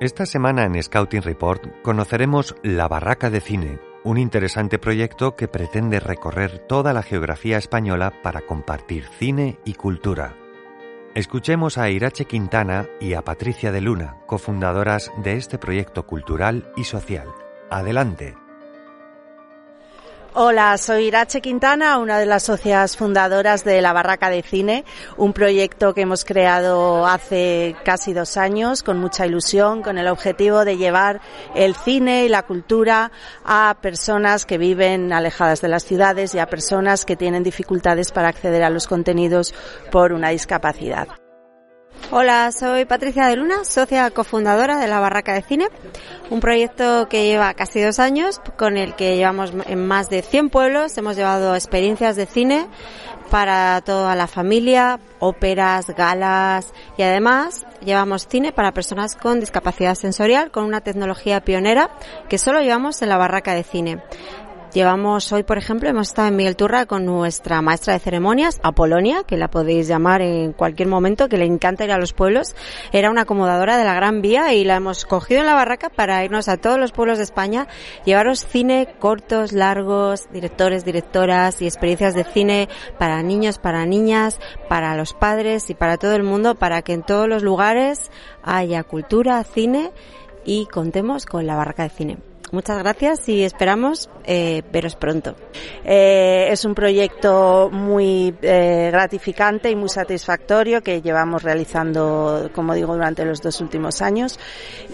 Esta 0.00 0.24
semana 0.24 0.64
en 0.64 0.82
Scouting 0.82 1.20
Report 1.20 1.82
conoceremos 1.82 2.56
La 2.62 2.88
Barraca 2.88 3.28
de 3.28 3.42
Cine, 3.42 3.78
un 4.02 4.16
interesante 4.16 4.78
proyecto 4.78 5.36
que 5.36 5.46
pretende 5.46 6.00
recorrer 6.00 6.58
toda 6.58 6.94
la 6.94 7.02
geografía 7.02 7.58
española 7.58 8.14
para 8.22 8.40
compartir 8.40 9.04
cine 9.18 9.58
y 9.62 9.74
cultura. 9.74 10.34
Escuchemos 11.14 11.76
a 11.76 11.90
Irache 11.90 12.24
Quintana 12.24 12.88
y 12.98 13.12
a 13.12 13.20
Patricia 13.20 13.72
de 13.72 13.82
Luna, 13.82 14.16
cofundadoras 14.26 15.12
de 15.22 15.34
este 15.34 15.58
proyecto 15.58 16.06
cultural 16.06 16.72
y 16.78 16.84
social. 16.84 17.28
Adelante. 17.68 18.39
Hola, 20.32 20.78
soy 20.78 21.06
Irache 21.06 21.40
Quintana, 21.40 21.98
una 21.98 22.20
de 22.20 22.24
las 22.24 22.44
socias 22.44 22.96
fundadoras 22.96 23.64
de 23.64 23.80
La 23.82 23.92
Barraca 23.92 24.30
de 24.30 24.42
Cine, 24.42 24.84
un 25.16 25.32
proyecto 25.32 25.92
que 25.92 26.02
hemos 26.02 26.24
creado 26.24 27.04
hace 27.04 27.74
casi 27.84 28.12
dos 28.12 28.36
años 28.36 28.84
con 28.84 29.00
mucha 29.00 29.26
ilusión, 29.26 29.82
con 29.82 29.98
el 29.98 30.06
objetivo 30.06 30.64
de 30.64 30.76
llevar 30.76 31.20
el 31.56 31.74
cine 31.74 32.26
y 32.26 32.28
la 32.28 32.42
cultura 32.42 33.10
a 33.44 33.76
personas 33.82 34.46
que 34.46 34.56
viven 34.56 35.12
alejadas 35.12 35.62
de 35.62 35.68
las 35.68 35.82
ciudades 35.82 36.32
y 36.32 36.38
a 36.38 36.46
personas 36.46 37.04
que 37.04 37.16
tienen 37.16 37.42
dificultades 37.42 38.12
para 38.12 38.28
acceder 38.28 38.62
a 38.62 38.70
los 38.70 38.86
contenidos 38.86 39.52
por 39.90 40.12
una 40.12 40.28
discapacidad. 40.28 41.08
Hola, 42.12 42.50
soy 42.50 42.86
Patricia 42.86 43.26
de 43.26 43.36
Luna, 43.36 43.64
socia 43.64 44.10
cofundadora 44.10 44.78
de 44.78 44.88
La 44.88 44.98
Barraca 44.98 45.32
de 45.32 45.42
Cine, 45.42 45.68
un 46.28 46.40
proyecto 46.40 47.08
que 47.08 47.26
lleva 47.26 47.54
casi 47.54 47.80
dos 47.80 48.00
años, 48.00 48.40
con 48.56 48.76
el 48.76 48.96
que 48.96 49.16
llevamos 49.16 49.52
en 49.66 49.86
más 49.86 50.10
de 50.10 50.22
100 50.22 50.50
pueblos, 50.50 50.98
hemos 50.98 51.16
llevado 51.16 51.54
experiencias 51.54 52.16
de 52.16 52.26
cine 52.26 52.66
para 53.30 53.80
toda 53.82 54.16
la 54.16 54.26
familia, 54.26 54.98
óperas, 55.20 55.86
galas 55.90 56.72
y 56.96 57.02
además 57.02 57.64
llevamos 57.84 58.26
cine 58.26 58.50
para 58.50 58.72
personas 58.72 59.14
con 59.14 59.38
discapacidad 59.38 59.94
sensorial 59.94 60.50
con 60.50 60.64
una 60.64 60.80
tecnología 60.80 61.40
pionera 61.42 61.90
que 62.28 62.38
solo 62.38 62.60
llevamos 62.60 63.00
en 63.02 63.08
La 63.08 63.18
Barraca 63.18 63.54
de 63.54 63.62
Cine. 63.62 64.02
Llevamos 64.72 65.32
hoy, 65.32 65.42
por 65.42 65.58
ejemplo, 65.58 65.88
hemos 65.88 66.10
estado 66.10 66.28
en 66.28 66.36
Miguel 66.36 66.54
Turra 66.54 66.86
con 66.86 67.04
nuestra 67.04 67.60
maestra 67.60 67.94
de 67.94 67.98
ceremonias, 67.98 68.60
Apolonia, 68.62 69.24
que 69.24 69.36
la 69.36 69.50
podéis 69.50 69.88
llamar 69.88 70.22
en 70.22 70.52
cualquier 70.52 70.86
momento, 70.86 71.28
que 71.28 71.38
le 71.38 71.44
encanta 71.44 71.84
ir 71.84 71.90
a 71.90 71.98
los 71.98 72.12
pueblos. 72.12 72.54
Era 72.92 73.10
una 73.10 73.22
acomodadora 73.22 73.76
de 73.78 73.84
la 73.84 73.94
Gran 73.94 74.22
Vía 74.22 74.54
y 74.54 74.62
la 74.62 74.76
hemos 74.76 75.06
cogido 75.06 75.40
en 75.40 75.46
la 75.46 75.54
barraca 75.54 75.88
para 75.88 76.24
irnos 76.24 76.48
a 76.48 76.56
todos 76.56 76.78
los 76.78 76.92
pueblos 76.92 77.18
de 77.18 77.24
España, 77.24 77.66
llevaros 78.04 78.46
cine 78.46 78.94
cortos, 79.00 79.52
largos, 79.52 80.30
directores, 80.30 80.84
directoras 80.84 81.60
y 81.60 81.64
experiencias 81.64 82.14
de 82.14 82.22
cine 82.22 82.68
para 82.96 83.24
niños, 83.24 83.58
para 83.58 83.84
niñas, 83.86 84.38
para 84.68 84.94
los 84.94 85.14
padres 85.14 85.68
y 85.70 85.74
para 85.74 85.96
todo 85.96 86.14
el 86.14 86.22
mundo, 86.22 86.54
para 86.54 86.82
que 86.82 86.92
en 86.92 87.02
todos 87.02 87.26
los 87.26 87.42
lugares 87.42 88.12
haya 88.44 88.84
cultura, 88.84 89.42
cine 89.42 89.90
y 90.44 90.66
contemos 90.66 91.26
con 91.26 91.44
la 91.44 91.56
barraca 91.56 91.82
de 91.82 91.88
cine. 91.88 92.29
Muchas 92.52 92.78
gracias 92.78 93.28
y 93.28 93.44
esperamos 93.44 94.10
eh, 94.24 94.62
veros 94.72 94.96
pronto. 94.96 95.36
Eh, 95.84 96.48
es 96.50 96.64
un 96.64 96.74
proyecto 96.74 97.70
muy 97.70 98.34
eh, 98.42 98.88
gratificante 98.90 99.70
y 99.70 99.76
muy 99.76 99.88
satisfactorio 99.88 100.82
que 100.82 101.00
llevamos 101.00 101.44
realizando, 101.44 102.50
como 102.52 102.74
digo, 102.74 102.94
durante 102.94 103.24
los 103.24 103.40
dos 103.40 103.60
últimos 103.60 104.02
años. 104.02 104.40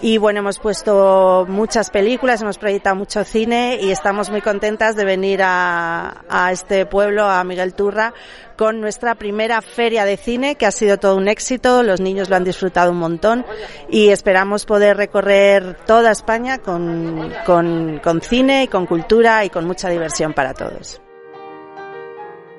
Y 0.03 0.19
bueno, 0.19 0.41
hemos 0.41 0.59
puesto 0.59 1.47
muchas 1.49 1.89
películas, 1.89 2.43
hemos 2.43 2.59
proyectado 2.59 2.95
mucho 2.95 3.23
cine 3.23 3.79
y 3.81 3.89
estamos 3.89 4.29
muy 4.29 4.41
contentas 4.41 4.95
de 4.95 5.05
venir 5.05 5.41
a, 5.43 6.25
a 6.29 6.51
este 6.51 6.85
pueblo, 6.85 7.25
a 7.25 7.43
Miguel 7.43 7.73
Turra, 7.73 8.13
con 8.57 8.81
nuestra 8.81 9.15
primera 9.15 9.61
feria 9.61 10.03
de 10.03 10.17
cine, 10.17 10.55
que 10.55 10.65
ha 10.65 10.71
sido 10.71 10.97
todo 10.97 11.15
un 11.15 11.27
éxito, 11.27 11.83
los 11.83 12.01
niños 12.01 12.29
lo 12.29 12.35
han 12.35 12.43
disfrutado 12.43 12.91
un 12.91 12.97
montón 12.97 13.45
y 13.89 14.09
esperamos 14.09 14.65
poder 14.65 14.97
recorrer 14.97 15.77
toda 15.85 16.11
España 16.11 16.57
con, 16.57 17.31
con, 17.45 17.99
con 18.03 18.21
cine 18.21 18.63
y 18.63 18.67
con 18.67 18.85
cultura 18.85 19.45
y 19.45 19.49
con 19.49 19.65
mucha 19.65 19.89
diversión 19.89 20.33
para 20.33 20.53
todos. 20.53 21.01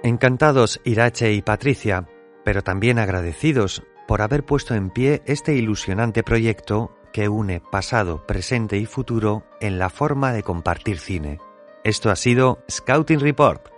Encantados 0.02 0.80
Irache 0.84 1.32
y 1.32 1.42
Patricia, 1.42 2.08
pero 2.44 2.62
también 2.62 2.98
agradecidos 2.98 3.82
por 4.06 4.22
haber 4.22 4.44
puesto 4.44 4.74
en 4.74 4.90
pie 4.90 5.22
este 5.26 5.54
ilusionante 5.54 6.22
proyecto 6.22 6.96
que 7.12 7.28
une 7.28 7.60
pasado, 7.60 8.26
presente 8.26 8.78
y 8.78 8.86
futuro 8.86 9.44
en 9.60 9.78
la 9.78 9.90
forma 9.90 10.32
de 10.32 10.42
compartir 10.42 10.98
cine. 10.98 11.40
Esto 11.84 12.10
ha 12.10 12.16
sido 12.16 12.62
Scouting 12.70 13.20
Report. 13.20 13.77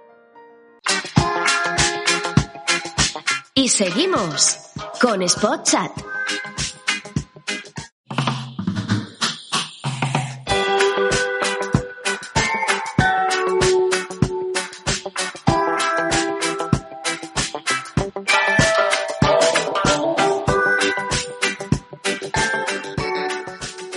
Y 3.55 3.69
seguimos 3.69 4.59
con 5.01 5.23
Spot 5.23 5.63
Chat. 5.65 5.91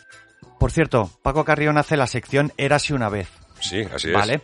por 0.59 0.71
cierto, 0.71 1.09
Paco 1.23 1.43
Carrión 1.45 1.77
hace 1.77 1.97
la 1.97 2.07
sección 2.07 2.51
Érase 2.57 2.93
una 2.93 3.09
vez. 3.09 3.29
Sí, 3.59 3.81
así 3.93 4.09
es. 4.09 4.13
¿Vale? 4.13 4.41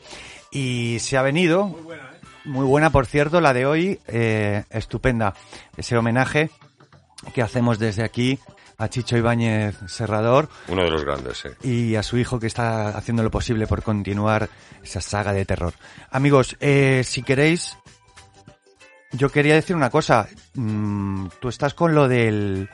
Y 0.51 0.97
se 0.99 1.17
ha 1.17 1.21
venido. 1.21 1.65
Muy 1.67 1.81
buena, 1.81 2.11
Muy 2.45 2.65
buena, 2.65 2.89
por 2.89 3.05
cierto, 3.05 3.41
la 3.41 3.53
de 3.53 3.65
hoy, 3.65 3.99
eh, 4.07 4.63
estupenda. 4.69 5.33
Ese 5.77 5.97
homenaje 5.97 6.49
que 7.33 7.41
hacemos 7.41 7.79
desde 7.79 8.03
aquí 8.03 8.39
a 8.77 8.89
Chicho 8.89 9.17
Ibáñez 9.17 9.77
Serrador 9.87 10.49
Uno 10.67 10.83
de 10.83 10.91
los 10.91 11.05
grandes, 11.05 11.37
sí. 11.37 11.49
y 11.67 11.95
a 11.95 12.03
su 12.03 12.17
hijo 12.17 12.39
que 12.39 12.47
está 12.47 12.89
haciendo 12.89 13.23
lo 13.23 13.31
posible 13.31 13.67
por 13.67 13.81
continuar 13.83 14.49
esa 14.83 14.99
saga 15.01 15.31
de 15.33 15.45
terror. 15.45 15.73
Amigos, 16.11 16.57
eh, 16.59 17.01
si 17.05 17.23
queréis, 17.23 17.77
yo 19.13 19.29
quería 19.31 19.55
decir 19.55 19.75
una 19.75 19.89
cosa. 19.89 20.27
Mm, 20.55 21.27
tú 21.39 21.47
estás 21.49 21.73
con 21.73 21.95
lo 21.95 22.07
del... 22.07 22.69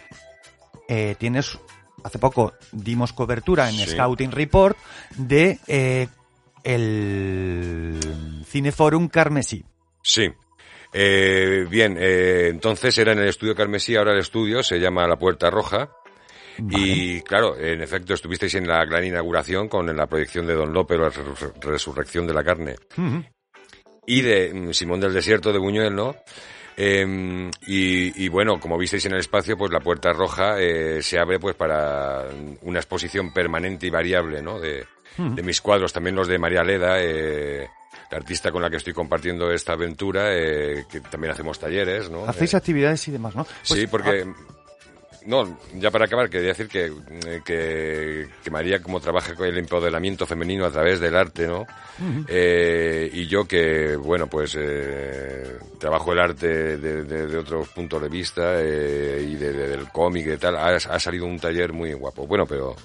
eh, 0.88 1.16
tienes... 1.20 1.58
Hace 2.04 2.20
poco 2.20 2.54
dimos 2.72 3.14
cobertura 3.14 3.70
en 3.70 3.76
Sí. 3.76 3.92
Scouting 3.92 4.32
Report 4.32 4.78
de 5.18 5.60
eh, 5.68 6.08
el 6.64 8.44
Cineforum 8.46 9.08
Carmesí. 9.08 9.64
Sí. 10.04 10.30
Eh, 10.94 11.66
bien, 11.70 11.96
eh, 12.00 12.48
entonces 12.50 12.98
era 12.98 13.14
en 13.14 13.20
el 13.20 13.28
estudio 13.30 13.56
Carmesí, 13.56 13.96
ahora 13.96 14.12
el 14.14 14.20
estudio 14.20 14.62
se 14.64 14.80
llama 14.80 15.08
La 15.08 15.18
Puerta 15.18 15.50
Roja. 15.50 15.90
Y 16.70 17.22
claro, 17.22 17.58
en 17.58 17.82
efecto, 17.82 18.14
estuvisteis 18.14 18.54
en 18.56 18.68
la 18.68 18.84
gran 18.86 19.04
inauguración 19.06 19.68
con 19.70 19.96
la 19.96 20.06
proyección 20.06 20.46
de 20.46 20.54
Don 20.54 20.72
Lope, 20.74 20.98
la 20.98 21.10
resur- 21.10 21.54
resurrección 21.62 22.28
de 22.28 22.34
la 22.34 22.44
carne. 22.44 22.76
Y 24.06 24.22
de 24.22 24.54
mm, 24.54 24.74
Simón 24.74 25.00
del 25.00 25.14
Desierto 25.14 25.54
de 25.54 25.60
Buñuel, 25.60 25.96
¿no? 25.96 26.16
Eh, 26.78 27.50
y, 27.68 28.26
y 28.26 28.28
bueno, 28.30 28.60
como 28.60 28.78
visteis 28.78 29.06
en 29.06 29.14
el 29.14 29.20
espacio, 29.20 29.58
pues 29.58 29.72
la 29.72 29.80
puerta 29.80 30.14
roja 30.14 30.60
eh, 30.60 31.02
se 31.02 31.20
abre 31.20 31.40
pues 31.40 31.56
para 31.56 32.26
una 32.62 32.80
exposición 32.80 33.34
permanente 33.34 33.88
y 33.88 33.90
variable, 33.90 34.42
¿no? 34.42 34.60
De, 34.60 34.86
de 35.18 35.44
mis 35.44 35.62
cuadros, 35.62 35.92
también 35.92 36.16
los 36.16 36.28
de 36.28 36.40
María 36.40 36.64
Leda, 36.64 36.96
eh, 37.02 37.68
la 38.10 38.18
artista 38.18 38.52
con 38.52 38.62
la 38.62 38.70
que 38.70 38.78
estoy 38.78 38.94
compartiendo 38.94 39.52
esta 39.52 39.74
aventura, 39.74 40.34
eh, 40.34 40.86
que 40.90 41.02
también 41.02 41.34
hacemos 41.34 41.60
talleres, 41.60 42.10
¿no? 42.10 42.26
Hacéis 42.26 42.54
Eh, 42.54 42.58
actividades 42.58 43.08
y 43.08 43.12
demás, 43.12 43.36
¿no? 43.36 43.44
Pues, 43.44 43.80
sí, 43.80 43.88
porque... 43.88 44.26
No, 45.26 45.60
ya 45.76 45.92
para 45.92 46.06
acabar, 46.06 46.30
quería 46.30 46.50
decir 46.50 46.68
que, 46.68 46.86
eh, 46.88 47.42
que, 47.46 48.28
que 48.44 48.50
María, 48.52 48.82
como 48.82 49.00
trabaja 49.00 49.36
con 49.36 49.46
el 49.48 49.58
empoderamiento 49.58 50.26
femenino 50.26 50.66
a 50.66 50.72
través 50.72 51.00
del 51.00 51.16
arte, 51.16 51.48
¿no? 51.48 51.66
Eh, 52.28 53.10
y 53.14 53.28
yo 53.28 53.46
que, 53.48 53.96
bueno, 53.96 54.28
pues 54.28 54.56
eh, 54.60 55.58
trabajo 55.80 56.12
el 56.14 56.20
arte 56.20 56.78
de, 56.78 57.04
de- 57.04 57.28
de 57.28 57.38
otros 57.38 57.68
puntos 57.70 58.02
de 58.02 58.10
vista 58.10 58.60
eh, 58.62 59.24
y 59.30 59.36
de- 59.36 59.54
de- 59.54 59.68
del 59.68 59.90
cómic 59.90 60.26
y 60.28 60.38
tal, 60.38 60.56
ha, 60.56 60.76
ha 60.76 61.00
salido 61.00 61.26
un 61.26 61.40
taller 61.40 61.72
muy 61.74 61.94
guapo. 61.94 62.26
Bueno, 62.26 62.46
pero 62.48 62.76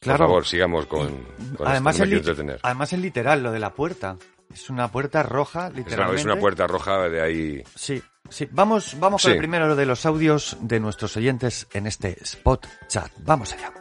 Claro. 0.00 0.18
por 0.18 0.26
favor, 0.26 0.46
sigamos 0.46 0.86
con, 0.86 1.24
con 1.56 1.66
además, 1.68 1.94
esto, 1.96 2.06
no 2.06 2.12
es 2.12 2.16
entretener. 2.18 2.58
además 2.62 2.92
es 2.92 2.98
literal 2.98 3.42
lo 3.42 3.52
de 3.52 3.60
la 3.60 3.70
puerta. 3.70 4.16
Es 4.52 4.68
una 4.70 4.90
puerta 4.90 5.22
roja, 5.22 5.66
Es 5.68 5.72
una, 5.72 5.78
literalmente. 5.78 6.20
es 6.20 6.24
una 6.26 6.36
puerta 6.38 6.66
roja 6.66 7.08
de 7.08 7.20
ahí. 7.22 7.62
Sí, 7.74 8.02
sí. 8.28 8.48
Vamos, 8.50 8.96
vamos 8.98 9.22
con 9.22 9.30
Sí. 9.30 9.34
el 9.34 9.38
primero 9.38 9.74
de 9.76 9.86
los 9.86 10.04
audios 10.06 10.56
de 10.60 10.80
nuestros 10.80 11.16
oyentes 11.16 11.66
en 11.72 11.86
este 11.86 12.16
Spot 12.22 12.66
Chat. 12.88 13.10
Vamos 13.24 13.52
allá. 13.52 13.72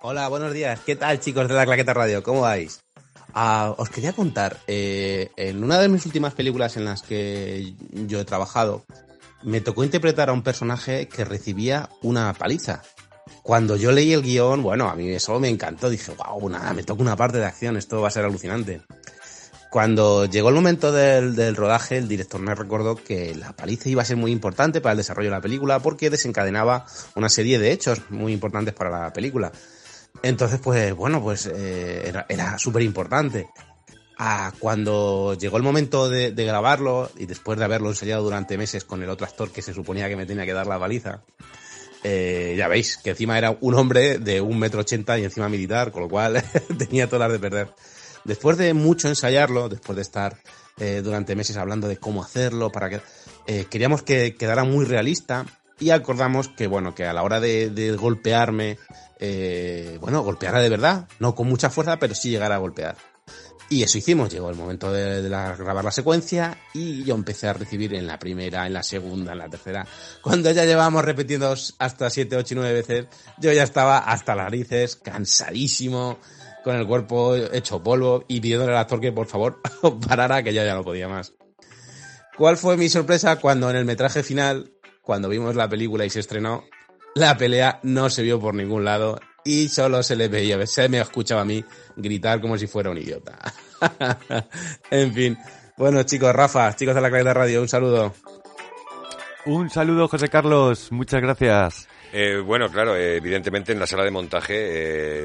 Hola, 0.00 0.28
buenos 0.28 0.52
días. 0.52 0.80
¿Qué 0.86 0.96
tal, 0.96 1.20
chicos 1.20 1.48
de 1.48 1.54
la 1.54 1.66
Claqueta 1.66 1.92
Radio? 1.94 2.22
¿Cómo 2.22 2.42
vais? 2.42 2.80
Ah, 3.34 3.74
os 3.76 3.90
quería 3.90 4.12
contar, 4.12 4.56
eh, 4.66 5.30
en 5.36 5.62
una 5.62 5.78
de 5.78 5.88
mis 5.88 6.06
últimas 6.06 6.34
películas 6.34 6.76
en 6.76 6.84
las 6.84 7.02
que 7.02 7.74
yo 7.92 8.20
he 8.20 8.24
trabajado, 8.24 8.84
me 9.42 9.60
tocó 9.60 9.84
interpretar 9.84 10.30
a 10.30 10.32
un 10.32 10.42
personaje 10.42 11.08
que 11.08 11.24
recibía 11.24 11.88
una 12.02 12.32
paliza. 12.32 12.82
Cuando 13.42 13.76
yo 13.76 13.92
leí 13.92 14.12
el 14.12 14.22
guion, 14.22 14.62
bueno, 14.62 14.88
a 14.88 14.94
mí 14.94 15.08
eso 15.10 15.38
me 15.40 15.48
encantó. 15.48 15.90
Dije, 15.90 16.12
wow, 16.16 16.48
nada, 16.48 16.72
me 16.72 16.82
toca 16.82 17.02
una 17.02 17.16
parte 17.16 17.38
de 17.38 17.44
acción, 17.46 17.76
esto 17.76 18.00
va 18.00 18.08
a 18.08 18.10
ser 18.10 18.24
alucinante. 18.24 18.80
Cuando 19.70 20.24
llegó 20.24 20.48
el 20.48 20.54
momento 20.54 20.92
del, 20.92 21.54
rodaje, 21.54 21.98
el 21.98 22.08
director 22.08 22.40
me 22.40 22.54
recordó 22.54 22.96
que 22.96 23.34
la 23.34 23.52
paliza 23.52 23.88
iba 23.88 24.02
a 24.02 24.04
ser 24.04 24.16
muy 24.16 24.32
importante 24.32 24.80
para 24.80 24.92
el 24.92 24.98
desarrollo 24.98 25.28
de 25.28 25.36
la 25.36 25.42
película 25.42 25.78
porque 25.80 26.08
desencadenaba 26.08 26.86
una 27.14 27.28
serie 27.28 27.58
de 27.58 27.72
hechos 27.72 28.00
muy 28.10 28.32
importantes 28.32 28.72
para 28.72 28.90
la 28.90 29.12
película. 29.12 29.52
Entonces, 30.22 30.58
pues 30.60 30.94
bueno, 30.94 31.22
pues 31.22 31.46
eh, 31.46 32.12
era, 32.28 32.58
súper 32.58 32.82
importante. 32.82 33.48
Cuando 34.58 35.34
llegó 35.34 35.58
el 35.58 35.62
momento 35.62 36.08
de, 36.08 36.32
de 36.32 36.44
grabarlo 36.44 37.10
y 37.16 37.26
después 37.26 37.58
de 37.58 37.64
haberlo 37.64 37.90
ensayado 37.90 38.24
durante 38.24 38.58
meses 38.58 38.84
con 38.84 39.02
el 39.02 39.10
otro 39.10 39.26
actor 39.26 39.52
que 39.52 39.62
se 39.62 39.74
suponía 39.74 40.08
que 40.08 40.16
me 40.16 40.26
tenía 40.26 40.44
que 40.44 40.54
dar 40.54 40.66
la 40.66 40.78
baliza, 40.78 41.22
eh, 42.04 42.54
ya 42.56 42.68
veis 42.68 42.96
que 42.96 43.10
encima 43.10 43.36
era 43.38 43.56
un 43.60 43.74
hombre 43.74 44.18
de 44.18 44.40
un 44.40 44.58
metro 44.58 44.80
ochenta 44.80 45.18
y 45.18 45.24
encima 45.24 45.48
militar, 45.48 45.90
con 45.90 46.02
lo 46.02 46.08
cual 46.08 46.42
tenía 46.78 47.06
todas 47.08 47.28
las 47.28 47.32
de 47.32 47.38
perder. 47.38 47.68
Después 48.28 48.58
de 48.58 48.74
mucho 48.74 49.08
ensayarlo, 49.08 49.70
después 49.70 49.96
de 49.96 50.02
estar 50.02 50.36
eh, 50.78 51.00
durante 51.02 51.34
meses 51.34 51.56
hablando 51.56 51.88
de 51.88 51.96
cómo 51.96 52.22
hacerlo, 52.22 52.70
para 52.70 52.90
que 52.90 53.00
eh, 53.46 53.66
queríamos 53.70 54.02
que 54.02 54.34
quedara 54.34 54.64
muy 54.64 54.84
realista 54.84 55.46
y 55.80 55.90
acordamos 55.90 56.48
que 56.48 56.66
bueno 56.66 56.94
que 56.94 57.06
a 57.06 57.14
la 57.14 57.22
hora 57.22 57.40
de, 57.40 57.96
golpearme, 57.98 58.76
eh, 59.18 59.96
bueno 60.02 60.22
golpeara 60.22 60.60
de 60.60 60.68
verdad, 60.68 61.08
no 61.20 61.34
con 61.34 61.48
mucha 61.48 61.70
fuerza, 61.70 61.98
pero 61.98 62.14
sí 62.14 62.28
llegara 62.28 62.56
a 62.56 62.58
golpear. 62.58 62.98
Y 63.70 63.82
eso 63.82 63.96
hicimos, 63.96 64.30
llegó 64.30 64.50
el 64.50 64.56
momento 64.56 64.92
de, 64.92 65.26
grabar 65.26 65.84
la 65.84 65.90
secuencia 65.90 66.58
y 66.74 67.04
yo 67.04 67.14
empecé 67.14 67.48
a 67.48 67.54
recibir 67.54 67.94
en 67.94 68.06
la 68.06 68.18
primera, 68.18 68.66
en 68.66 68.74
la 68.74 68.82
segunda, 68.82 69.32
en 69.32 69.38
la 69.38 69.48
tercera. 69.48 69.86
Cuando 70.20 70.50
ya 70.50 70.66
llevábamos 70.66 71.02
repetiendo 71.02 71.54
hasta 71.78 72.10
7, 72.10 72.36
8 72.36 72.54
y 72.54 72.56
9 72.58 72.72
veces, 72.74 73.06
yo 73.38 73.52
ya 73.54 73.62
estaba 73.62 73.98
hasta 73.98 74.34
las 74.34 74.44
narices, 74.44 74.96
cansadísimo, 74.96 76.18
con 76.64 76.76
el 76.76 76.86
cuerpo 76.86 77.34
hecho 77.34 77.82
polvo 77.82 78.24
y 78.28 78.40
pidiéndole 78.40 78.72
al 78.72 78.78
actor 78.78 79.00
que 79.00 79.12
por 79.12 79.26
favor 79.26 79.60
parara, 80.08 80.42
que 80.42 80.52
yo 80.52 80.64
ya 80.64 80.74
no 80.74 80.84
podía 80.84 81.08
más. 81.08 81.34
¿Cuál 82.36 82.56
fue 82.56 82.76
mi 82.76 82.88
sorpresa 82.88 83.36
cuando 83.36 83.68
en 83.70 83.76
el 83.76 83.84
metraje 83.84 84.22
final, 84.22 84.72
cuando 85.02 85.28
vimos 85.28 85.56
la 85.56 85.68
película 85.68 86.04
y 86.04 86.10
se 86.10 86.20
estrenó, 86.20 86.64
la 87.14 87.36
pelea 87.36 87.80
no 87.82 88.10
se 88.10 88.22
vio 88.22 88.38
por 88.38 88.54
ningún 88.54 88.84
lado 88.84 89.18
y 89.44 89.68
solo 89.68 90.02
se 90.02 90.14
le 90.14 90.28
veía, 90.28 90.64
se 90.66 90.88
me 90.88 91.00
escuchaba 91.00 91.40
a 91.40 91.44
mí 91.44 91.64
gritar 91.96 92.40
como 92.40 92.56
si 92.58 92.66
fuera 92.66 92.90
un 92.90 92.98
idiota. 92.98 93.38
en 94.90 95.12
fin. 95.12 95.38
Bueno, 95.76 96.02
chicos, 96.02 96.34
Rafa, 96.34 96.74
chicos 96.76 96.94
de 96.94 97.00
la 97.00 97.08
Claridad 97.08 97.34
Radio, 97.34 97.62
un 97.62 97.68
saludo. 97.68 98.14
Un 99.46 99.70
saludo, 99.70 100.08
José 100.08 100.28
Carlos. 100.28 100.92
Muchas 100.92 101.22
gracias. 101.22 101.88
Eh, 102.12 102.38
bueno, 102.38 102.70
claro, 102.70 102.96
eh, 102.96 103.16
evidentemente 103.16 103.72
en 103.72 103.78
la 103.78 103.86
sala 103.86 104.04
de 104.04 104.10
montaje 104.10 104.54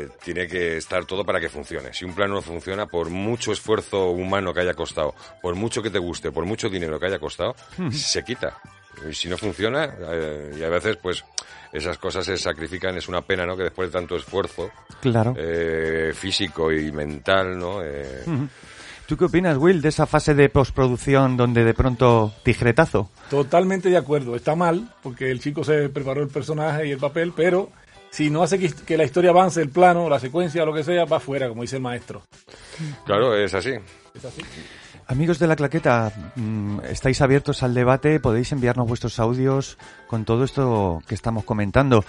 eh, 0.03 0.09
tiene 0.23 0.47
que 0.47 0.77
estar 0.77 1.05
todo 1.05 1.23
para 1.25 1.39
que 1.39 1.47
funcione. 1.49 1.93
Si 1.93 2.03
un 2.03 2.13
plano 2.13 2.35
no 2.35 2.41
funciona, 2.41 2.87
por 2.87 3.09
mucho 3.09 3.51
esfuerzo 3.53 4.09
humano 4.11 4.53
que 4.53 4.59
haya 4.61 4.73
costado, 4.73 5.15
por 5.41 5.55
mucho 5.55 5.81
que 5.81 5.89
te 5.89 5.99
guste, 5.99 6.31
por 6.31 6.45
mucho 6.45 6.69
dinero 6.69 6.99
que 6.99 7.05
haya 7.05 7.19
costado, 7.19 7.55
se 7.91 8.23
quita. 8.23 8.57
Y 9.09 9.13
si 9.13 9.27
no 9.29 9.37
funciona, 9.37 9.85
eh, 10.11 10.55
y 10.59 10.63
a 10.63 10.69
veces, 10.69 10.97
pues, 10.97 11.23
esas 11.71 11.97
cosas 11.97 12.25
se 12.25 12.37
sacrifican, 12.37 12.95
es 12.97 13.07
una 13.07 13.21
pena, 13.21 13.45
¿no? 13.45 13.57
Que 13.57 13.63
después 13.63 13.89
de 13.89 13.93
tanto 13.99 14.15
esfuerzo 14.15 14.69
Claro. 15.01 15.33
eh, 15.37 16.11
físico 16.13 16.71
y 16.71 16.91
mental, 16.91 17.57
¿no? 17.57 17.77
Ujú. 17.77 18.47
¿Tú 19.13 19.17
qué 19.17 19.25
opinas, 19.25 19.59
Will, 19.59 19.79
de 19.79 19.89
esa 19.89 20.07
fase 20.07 20.33
de 20.33 20.49
postproducción 20.49 21.37
donde 21.37 21.63
de 21.63 21.75
pronto 21.75 22.33
tijeretazo? 22.41 23.11
Totalmente 23.29 23.91
de 23.91 23.97
acuerdo. 23.97 24.35
Está 24.35 24.55
mal, 24.55 24.89
porque 25.03 25.29
el 25.29 25.39
chico 25.39 25.63
se 25.63 25.87
preparó 25.89 26.23
el 26.23 26.29
personaje 26.29 26.87
y 26.87 26.91
el 26.93 26.97
papel, 26.97 27.31
pero 27.35 27.69
si 28.09 28.31
no 28.31 28.41
hace 28.41 28.57
que, 28.57 28.97
la 28.97 29.03
historia 29.03 29.29
avance, 29.29 29.61
el 29.61 29.69
plano, 29.69 30.09
la 30.09 30.19
secuencia, 30.19 30.65
lo 30.65 30.73
que 30.73 30.83
sea, 30.83 31.05
va 31.05 31.19
fuera, 31.19 31.47
como 31.47 31.61
dice 31.61 31.75
el 31.75 31.83
maestro. 31.83 32.23
Claro, 33.05 33.37
es 33.37 33.53
así. 33.53 33.73
Es 34.15 34.25
así. 34.25 34.41
Amigos 35.05 35.37
de 35.37 35.45
la 35.45 35.55
claqueta, 35.55 36.11
mm, 36.35 36.79
estáis 36.89 37.21
abiertos 37.21 37.61
al 37.61 37.75
debate, 37.75 38.19
podéis 38.19 38.51
enviarnos 38.51 38.87
vuestros 38.87 39.19
audios 39.19 39.77
con 40.07 40.25
todo 40.25 40.43
esto 40.43 41.03
que 41.07 41.13
estamos 41.13 41.43
comentando. 41.43 42.03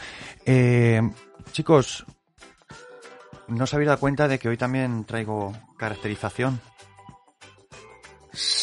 Eh, 0.47 1.03
chicos, 1.53 2.07
¿no 3.49 3.65
os 3.65 3.75
habéis 3.75 3.89
dado 3.89 4.01
cuenta 4.01 4.27
de 4.27 4.39
que 4.39 4.49
hoy 4.49 4.57
también 4.57 5.05
traigo 5.05 5.53
caracterización? 5.77 6.63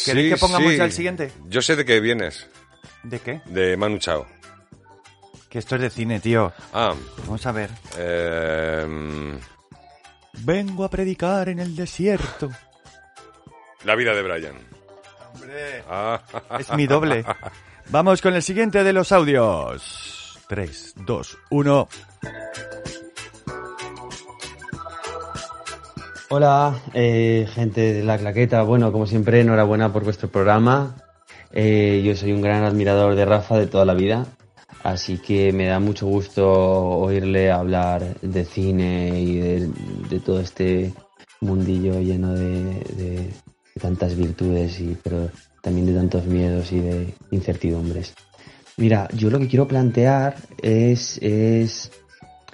¿Queréis 0.04 0.28
Sí, 0.28 0.34
que 0.34 0.36
pongamos 0.40 0.70
sí. 0.72 0.76
ya 0.78 0.84
el 0.84 0.92
siguiente? 0.92 1.32
Yo 1.46 1.62
sé 1.62 1.76
de 1.76 1.84
qué 1.84 2.00
vienes. 2.00 2.48
¿De 3.02 3.18
qué? 3.20 3.40
De 3.46 3.76
Manu 3.76 3.98
Chao. 3.98 4.26
Que 5.48 5.58
esto 5.58 5.74
es 5.76 5.82
de 5.82 5.90
cine, 5.90 6.20
tío. 6.20 6.52
Ah. 6.72 6.94
Vamos 7.18 7.44
a 7.46 7.52
ver. 7.52 7.70
Eh, 7.98 9.38
Vengo 10.44 10.84
a 10.84 10.88
predicar 10.90 11.48
en 11.50 11.58
el 11.58 11.76
desierto. 11.76 12.50
la 13.84 13.94
vida 13.94 14.14
de 14.14 14.22
Brian. 14.22 14.56
Hombre. 15.34 15.84
Ah. 15.88 16.22
Es 16.58 16.70
mi 16.72 16.86
doble. 16.86 17.24
Vamos 17.90 18.22
con 18.22 18.34
el 18.34 18.42
siguiente 18.42 18.82
de 18.84 18.92
los 18.92 19.12
audios. 19.12 20.38
3, 20.48 20.94
2, 20.96 21.38
1. 21.50 21.88
Hola, 26.34 26.80
eh, 26.94 27.46
gente 27.52 27.92
de 27.92 28.02
la 28.02 28.16
claqueta. 28.16 28.62
Bueno, 28.62 28.90
como 28.90 29.06
siempre, 29.06 29.42
enhorabuena 29.42 29.92
por 29.92 30.02
vuestro 30.02 30.30
programa. 30.30 30.96
Eh, 31.52 32.00
yo 32.06 32.16
soy 32.16 32.32
un 32.32 32.40
gran 32.40 32.64
admirador 32.64 33.14
de 33.16 33.26
Rafa 33.26 33.58
de 33.58 33.66
toda 33.66 33.84
la 33.84 33.92
vida, 33.92 34.24
así 34.82 35.18
que 35.18 35.52
me 35.52 35.66
da 35.66 35.78
mucho 35.78 36.06
gusto 36.06 36.50
oírle 36.50 37.50
hablar 37.52 38.18
de 38.22 38.46
cine 38.46 39.20
y 39.20 39.36
de, 39.40 39.68
de 40.08 40.20
todo 40.20 40.40
este 40.40 40.94
mundillo 41.42 42.00
lleno 42.00 42.32
de, 42.32 42.62
de- 42.96 43.30
de 43.74 43.80
tantas 43.82 44.16
virtudes, 44.16 44.80
y, 44.80 44.96
pero 45.02 45.28
también 45.60 45.84
de 45.84 45.92
tantos 45.92 46.24
miedos 46.24 46.72
y 46.72 46.80
de 46.80 47.14
incertidumbres. 47.30 48.14
Mira, 48.78 49.06
yo 49.14 49.28
lo 49.28 49.38
que 49.38 49.48
quiero 49.48 49.68
plantear 49.68 50.36
es, 50.62 51.18
es 51.20 51.90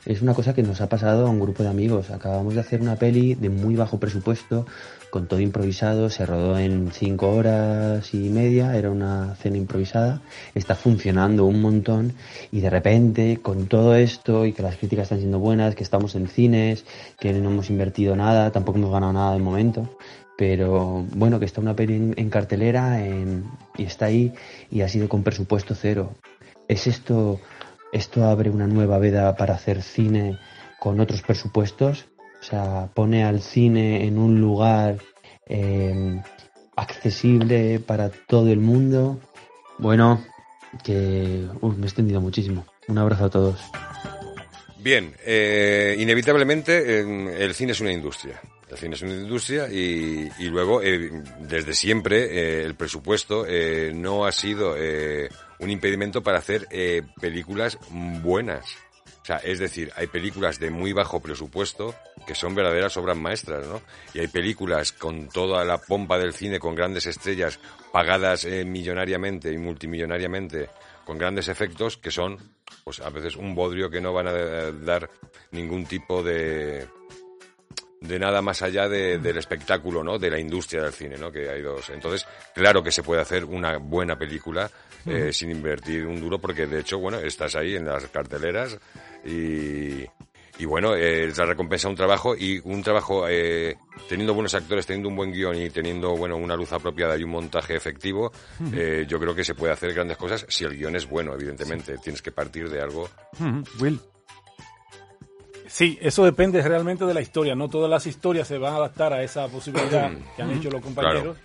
es 0.09 0.23
una 0.23 0.33
cosa 0.33 0.55
que 0.55 0.63
nos 0.63 0.81
ha 0.81 0.89
pasado 0.89 1.27
a 1.27 1.31
un 1.31 1.39
grupo 1.39 1.63
de 1.63 1.69
amigos. 1.69 2.11
Acabamos 2.11 2.55
de 2.55 2.61
hacer 2.61 2.81
una 2.81 2.97
peli 2.97 3.35
de 3.35 3.51
muy 3.51 3.77
bajo 3.77 4.01
presupuesto, 4.01 4.65
con 5.11 5.29
todo 5.29 5.39
improvisado, 5.41 6.09
se 6.09 6.25
rodó 6.25 6.59
en 6.59 6.91
cinco 6.93 7.31
horas 7.31 8.15
y 8.15 8.31
media, 8.31 8.75
era 8.75 8.91
una 8.91 9.35
cena 9.37 9.59
improvisada, 9.59 10.23
está 10.55 10.75
funcionando 10.75 11.45
un 11.45 11.61
montón 11.61 12.15
y 12.51 12.61
de 12.61 12.71
repente 12.71 13.41
con 13.43 13.67
todo 13.67 13.95
esto 13.95 14.47
y 14.47 14.55
que 14.55 14.63
las 14.63 14.77
críticas 14.77 15.05
están 15.05 15.19
siendo 15.19 15.41
buenas, 15.41 15.75
que 15.75 15.83
estamos 15.83 16.15
en 16.15 16.27
cines, 16.29 16.87
que 17.21 17.35
no 17.35 17.51
hemos 17.51 17.69
invertido 17.69 18.17
nada, 18.17 18.51
tampoco 18.51 18.79
hemos 18.79 18.93
ganado 18.93 19.13
nada 19.13 19.35
de 19.35 19.41
momento, 19.41 19.99
pero 20.39 21.05
bueno, 21.17 21.39
que 21.39 21.45
está 21.45 21.61
una 21.61 21.77
peli 21.77 22.15
en, 22.17 22.31
cartelera 22.31 22.99
y 23.77 23.83
está 23.83 24.07
ahí 24.07 24.33
y 24.71 24.81
ha 24.81 24.89
sido 24.89 25.07
con 25.07 25.23
presupuesto 25.23 25.75
cero. 25.75 26.15
¿Es 26.67 26.87
esto, 26.87 27.41
esto 27.93 28.25
abre 28.25 28.51
una 28.51 28.67
nueva 28.67 28.99
veda 28.99 29.35
para 29.37 29.55
hacer 29.55 29.83
cine 29.83 30.39
con 30.81 31.01
otros 31.01 31.23
presupuestos? 31.23 32.07
O 32.41 32.45
sea, 32.45 32.89
pone 32.95 33.25
al 33.25 33.41
cine 33.41 34.07
en 34.07 34.19
un 34.19 34.41
lugar 34.41 34.99
eh, 35.47 36.23
accesible 36.77 37.81
para 37.81 38.11
todo 38.11 38.51
el 38.51 38.61
mundo. 38.61 39.19
Bueno, 39.79 40.25
que 40.85 41.47
me 41.63 41.83
he 41.83 41.87
extendido 41.87 42.21
muchísimo. 42.21 42.67
Un 42.87 42.99
abrazo 42.99 43.25
a 43.27 43.31
todos. 43.31 43.61
Bien, 44.79 45.13
eh, 45.27 45.97
inevitablemente 45.99 47.01
en- 47.01 47.29
el 47.29 47.55
cine 47.55 47.73
es 47.73 47.81
una 47.81 47.93
industria. 47.93 48.41
El 48.71 48.77
cine 48.79 48.95
es 48.95 49.03
una 49.03 49.15
industria 49.15 49.69
y, 49.69 50.31
y 50.39 50.45
luego, 50.51 50.83
eh, 50.83 51.11
desde 51.41 51.75
siempre, 51.75 52.25
eh, 52.61 52.65
el 52.65 52.75
presupuesto 52.75 53.47
no 53.95 54.25
ha 54.27 54.33
sido 54.33 54.77
un 55.59 55.71
impedimento 55.71 56.23
para 56.23 56.39
hacer 56.39 56.67
eh, 56.71 57.03
películas 57.21 57.79
buenas. 57.91 58.77
O 59.23 59.25
sea, 59.29 59.37
es 59.39 59.59
decir, 59.59 59.93
hay 59.97 60.07
películas 60.07 60.59
de 60.59 60.71
muy 60.71 60.93
bajo 60.93 61.21
presupuesto 61.21 61.95
que 62.27 62.35
son 62.35 62.55
verdaderas 62.55 62.97
obras 62.97 63.17
maestras, 63.17 63.67
¿no? 63.67 63.83
Y 64.15 64.21
hay 64.21 64.29
películas 64.29 64.93
con 64.93 65.29
toda 65.29 65.65
la 65.65 65.79
pompa 65.79 66.19
del 66.19 66.33
cine, 66.33 66.59
con 66.59 66.75
grandes 66.75 67.07
estrellas, 67.07 67.59
pagadas 67.93 68.45
eh, 68.45 68.65
millonariamente 68.65 69.53
y 69.53 69.59
multimillonariamente, 69.59 70.71
con 71.05 71.19
grandes 71.19 71.49
efectos, 71.49 71.99
que 71.99 72.11
son, 72.11 72.39
pues 72.85 73.01
a 73.01 73.11
veces 73.11 73.37
un 73.37 73.55
bodrio 73.55 73.91
que 73.91 74.01
no 74.01 74.15
van 74.15 74.29
a 74.29 74.33
dar 74.33 75.11
ningún 75.51 75.85
tipo 75.85 76.23
de, 76.23 76.87
de 78.01 78.19
nada 78.19 78.41
más 78.43 78.63
allá 78.63 78.89
de- 78.89 79.19
del 79.19 79.39
espectáculo, 79.39 80.05
¿no? 80.05 80.19
De 80.19 80.31
la 80.31 80.39
industria 80.39 80.83
del 80.83 80.93
cine, 80.93 81.17
¿no? 81.19 81.31
Que 81.33 81.49
hay 81.51 81.63
dos. 81.63 81.91
Entonces, 81.91 82.27
claro 82.55 82.83
que 82.83 82.93
se 82.93 83.03
puede 83.03 83.21
hacer 83.21 83.45
una 83.45 83.79
buena 83.79 84.17
película 84.19 84.71
eh, 85.07 85.33
sin 85.33 85.51
invertir 85.51 86.07
un 86.07 86.21
duro, 86.21 86.39
porque 86.39 86.67
de 86.67 86.81
hecho, 86.81 86.99
bueno, 86.99 87.19
estás 87.19 87.57
ahí 87.57 87.75
en 87.77 87.87
las 87.87 88.07
carteleras 88.09 88.79
y, 89.25 90.05
y 90.61 90.65
bueno, 90.67 90.95
eh, 90.97 91.33
la 91.37 91.45
recompensa 91.47 91.89
un 91.89 91.95
trabajo 91.95 92.37
y 92.37 92.61
un 92.65 92.83
trabajo 92.83 93.27
eh, 93.29 93.77
teniendo 94.09 94.35
buenos 94.35 94.55
actores, 94.55 94.87
teniendo 94.87 95.09
un 95.09 95.17
buen 95.17 95.33
guion 95.33 95.57
y 95.57 95.71
teniendo, 95.71 96.17
bueno, 96.17 96.37
una 96.37 96.57
luz 96.57 96.73
apropiada 96.73 97.17
y 97.17 97.23
un 97.23 97.31
montaje 97.31 97.75
efectivo, 97.77 98.33
eh, 98.73 99.07
yo 99.09 99.19
creo 99.19 99.35
que 99.35 99.45
se 99.45 99.55
puede 99.55 99.73
hacer 99.73 99.95
grandes 99.95 100.17
cosas 100.17 100.45
si 100.49 100.65
el 100.65 100.77
guion 100.77 100.97
es 100.97 101.09
bueno, 101.09 101.33
evidentemente. 101.35 101.97
Tienes 101.99 102.23
que 102.23 102.33
partir 102.33 102.69
de 102.69 102.81
algo. 102.81 103.09
Will. 103.81 104.01
Sí, 105.69 105.99
eso 106.01 106.25
depende 106.25 106.61
realmente 106.63 107.05
de 107.05 107.15
la 107.15 107.21
historia. 107.21 107.55
No 107.55 107.69
todas 107.69 107.91
las 107.91 108.07
historias 108.07 108.49
se 108.49 108.59
van 108.59 108.75
a 108.75 108.77
adaptar 108.79 109.13
a 109.13 109.23
esa 109.23 109.47
posibilidad 109.49 110.11
que 110.37 110.43
han 110.43 110.51
hecho 110.51 110.71
los 110.71 110.83
compañeros. 110.83 111.37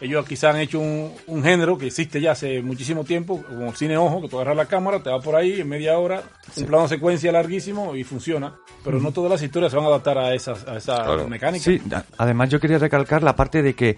Ellos 0.00 0.26
quizás 0.26 0.52
han 0.54 0.60
hecho 0.60 0.80
un, 0.80 1.12
un 1.28 1.44
género 1.44 1.78
que 1.78 1.86
existe 1.86 2.20
ya 2.20 2.32
hace 2.32 2.60
muchísimo 2.60 3.04
tiempo, 3.04 3.40
como 3.48 3.66
el 3.68 3.76
cine 3.76 3.96
ojo, 3.96 4.20
que 4.20 4.28
tú 4.28 4.36
agarras 4.36 4.56
la 4.56 4.66
cámara, 4.66 5.00
te 5.00 5.10
va 5.10 5.20
por 5.20 5.36
ahí 5.36 5.60
en 5.60 5.68
media 5.68 5.96
hora, 5.96 6.22
un 6.56 6.64
plano 6.66 6.88
secuencia 6.88 7.30
larguísimo 7.30 7.94
y 7.94 8.02
funciona. 8.02 8.56
Pero 8.82 8.98
no 8.98 9.12
todas 9.12 9.30
las 9.30 9.42
historias 9.42 9.70
se 9.70 9.76
van 9.76 9.86
a 9.86 9.88
adaptar 9.90 10.18
a 10.18 10.34
esas, 10.34 10.66
a 10.66 10.76
esa 10.78 11.04
mecánica. 11.28 11.62
Sí, 11.64 11.80
a- 11.94 12.02
además 12.18 12.48
yo 12.50 12.58
quería 12.58 12.78
recalcar 12.78 13.22
la 13.22 13.36
parte 13.36 13.62
de 13.62 13.74
que 13.74 13.96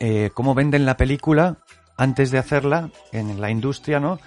eh, 0.00 0.30
cómo 0.34 0.54
venden 0.56 0.86
la 0.86 0.96
película 0.96 1.56
antes 1.96 2.32
de 2.32 2.38
hacerla 2.38 2.90
en 3.12 3.40
la 3.40 3.48
industria, 3.50 4.00
¿no? 4.00 4.18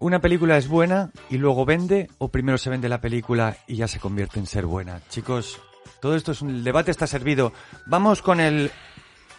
Una 0.00 0.20
película 0.20 0.56
es 0.56 0.68
buena 0.68 1.10
y 1.30 1.38
luego 1.38 1.64
vende 1.64 2.08
o 2.18 2.28
primero 2.28 2.58
se 2.58 2.70
vende 2.70 2.88
la 2.88 3.00
película 3.00 3.56
y 3.66 3.76
ya 3.76 3.88
se 3.88 4.00
convierte 4.00 4.38
en 4.38 4.46
ser 4.46 4.66
buena. 4.66 5.00
Chicos, 5.08 5.60
todo 6.00 6.16
esto 6.16 6.32
es 6.32 6.42
un 6.42 6.64
debate 6.64 6.90
está 6.90 7.06
servido. 7.06 7.52
Vamos 7.86 8.20
con 8.20 8.40
el 8.40 8.70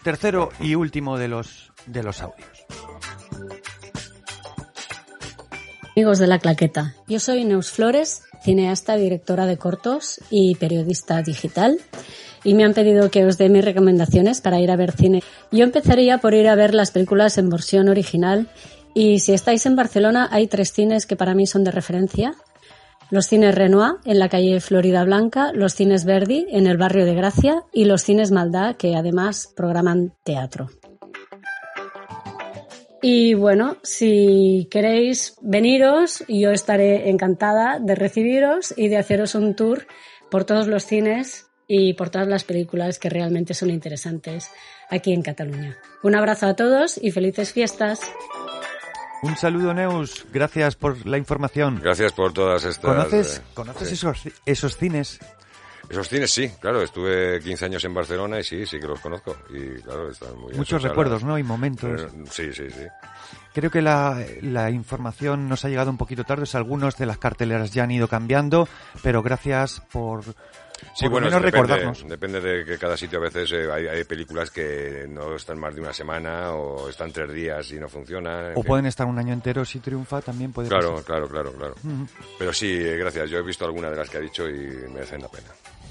tercero 0.03 0.49
y 0.59 0.75
último 0.75 1.17
de 1.17 1.27
los 1.27 1.71
de 1.85 2.03
los 2.03 2.21
audios. 2.21 2.65
Amigos 5.95 6.19
de 6.19 6.27
la 6.27 6.39
claqueta, 6.39 6.93
yo 7.07 7.21
soy 7.21 7.45
Neus 7.45 7.71
Flores, 7.71 8.23
cineasta, 8.43 8.97
directora 8.97 9.45
de 9.45 9.57
cortos 9.57 10.19
y 10.29 10.55
periodista 10.55 11.21
digital. 11.21 11.79
Y 12.43 12.53
me 12.53 12.65
han 12.65 12.73
pedido 12.73 13.09
que 13.09 13.25
os 13.25 13.37
dé 13.37 13.47
mis 13.47 13.63
recomendaciones 13.63 14.41
para 14.41 14.59
ir 14.59 14.71
a 14.71 14.75
ver 14.75 14.91
cine. 14.91 15.23
Yo 15.51 15.63
empezaría 15.63 16.17
por 16.17 16.33
ir 16.33 16.47
a 16.47 16.55
ver 16.55 16.75
las 16.75 16.91
películas 16.91 17.37
en 17.37 17.49
versión 17.49 17.87
original. 17.87 18.49
Y 18.95 19.19
si 19.19 19.34
estáis 19.34 19.65
en 19.65 19.75
Barcelona, 19.75 20.29
hay 20.31 20.47
tres 20.47 20.71
cines 20.71 21.05
que 21.05 21.17
para 21.17 21.36
mí 21.36 21.45
son 21.45 21.65
de 21.65 21.71
referencia. 21.71 22.34
Los 23.12 23.27
cines 23.27 23.53
Renoir 23.53 23.97
en 24.05 24.19
la 24.19 24.29
calle 24.29 24.62
Florida 24.62 25.03
Blanca, 25.03 25.51
los 25.53 25.73
cines 25.73 26.05
Verdi 26.05 26.47
en 26.49 26.65
el 26.65 26.77
barrio 26.77 27.05
de 27.05 27.13
Gracia 27.13 27.63
y 27.73 27.86
los 27.86 28.03
cines 28.03 28.31
Maldá 28.31 28.75
que 28.75 28.95
además 28.95 29.51
programan 29.53 30.13
teatro. 30.23 30.69
Y 33.01 33.34
bueno, 33.34 33.77
si 33.84 34.69
queréis 34.71 35.36
veniros, 35.41 36.23
yo 36.29 36.51
estaré 36.51 37.10
encantada 37.10 37.79
de 37.79 37.95
recibiros 37.95 38.73
y 38.75 38.88
de 38.88 38.97
haceros 38.97 39.36
un 39.36 39.55
tour 39.55 39.88
por 40.31 40.45
todos 40.45 40.67
los 40.67 40.86
cines 40.86 41.47
y 41.67 41.93
por 41.93 42.10
todas 42.10 42.29
las 42.29 42.45
películas 42.45 42.97
que 42.97 43.10
realmente 43.10 43.53
son 43.53 43.71
interesantes 43.71 44.49
aquí 44.89 45.12
en 45.12 45.21
Cataluña. 45.21 45.77
Un 46.01 46.15
abrazo 46.15 46.47
a 46.47 46.55
todos 46.55 46.97
y 46.99 47.12
felices 47.12 47.51
fiestas. 47.51 47.99
Un 49.21 49.36
saludo 49.38 49.73
Neus, 49.73 50.25
gracias 50.32 50.75
por 50.75 51.06
la 51.06 51.17
información. 51.17 51.80
Gracias 51.82 52.13
por 52.13 52.34
todas 52.34 52.63
estas... 52.63 52.95
¿Conoces, 52.95 53.38
eh, 53.38 53.41
¿conoces 53.54 53.88
sí. 53.88 53.93
esos, 53.95 54.21
esos 54.45 54.78
cines? 54.78 55.19
Esos 55.89 56.10
cines 56.10 56.32
sí, 56.32 56.49
claro, 56.60 56.82
estuve 56.82 57.39
15 57.41 57.65
años 57.65 57.86
en 57.86 57.93
Barcelona 57.93 58.39
y 58.39 58.43
sí, 58.43 58.65
sí 58.65 58.80
que 58.80 58.88
los 58.88 58.99
conozco. 58.99 59.36
Y 59.49 59.82
claro, 59.82 60.10
están 60.10 60.36
muy 60.36 60.47
bien. 60.47 60.58
Muchos 60.58 60.82
recuerdos, 60.82 61.23
¿no? 61.23 61.38
Y 61.38 61.43
momentos. 61.43 61.91
Pero, 62.12 62.25
sí, 62.30 62.51
sí, 62.54 62.69
sí. 62.69 62.86
Creo 63.54 63.69
que 63.69 63.82
la, 63.82 64.23
la 64.41 64.71
información 64.71 65.47
nos 65.47 65.63
ha 65.63 65.69
llegado 65.69 65.91
un 65.91 65.97
poquito 65.97 66.23
tarde. 66.23 66.45
algunos 66.54 66.97
de 66.97 67.06
las 67.06 67.17
carteleras 67.17 67.71
ya 67.71 67.84
han 67.84 67.91
ido 67.91 68.08
cambiando, 68.08 68.67
pero 69.04 69.21
gracias 69.21 69.82
por, 69.91 70.23
Sí, 70.93 71.07
bueno, 71.07 71.27
menos 71.27 71.41
depende, 71.43 71.51
recordarnos. 71.73 72.07
depende 72.09 72.41
de 72.41 72.65
que 72.65 72.77
cada 72.77 72.95
sitio 72.97 73.19
a 73.19 73.21
veces 73.23 73.51
eh, 73.51 73.67
hay, 73.71 73.88
hay 73.88 74.03
películas 74.03 74.49
que 74.51 75.05
no 75.09 75.35
están 75.35 75.59
más 75.59 75.73
de 75.76 75.82
una 75.82 75.93
semana 75.93 76.51
o 76.53 76.89
están 76.89 77.11
tres 77.11 77.32
días 77.34 77.69
y 77.71 77.76
no 77.76 77.89
funcionan. 77.89 78.51
O 78.55 78.61
fin. 78.61 78.63
pueden 78.63 78.86
estar 78.86 79.05
un 79.07 79.17
año 79.17 79.34
entero 79.34 79.65
si 79.65 79.80
triunfa, 79.80 80.21
también 80.21 80.51
puede 80.53 80.69
Claro, 80.69 80.91
pasar. 80.91 81.05
claro, 81.05 81.28
claro, 81.30 81.51
claro. 81.53 81.76
Ujú. 81.84 82.07
Pero 82.39 82.53
sí, 82.53 82.71
eh, 82.71 82.97
gracias. 82.97 83.30
Yo 83.30 83.38
he 83.39 83.43
visto 83.43 83.65
alguna 83.65 83.89
de 83.89 83.95
las 83.97 84.09
que 84.09 84.17
ha 84.17 84.21
dicho 84.21 84.47
y 84.49 84.53
merecen 84.93 85.21
la 85.21 85.28
pena. 85.30 85.47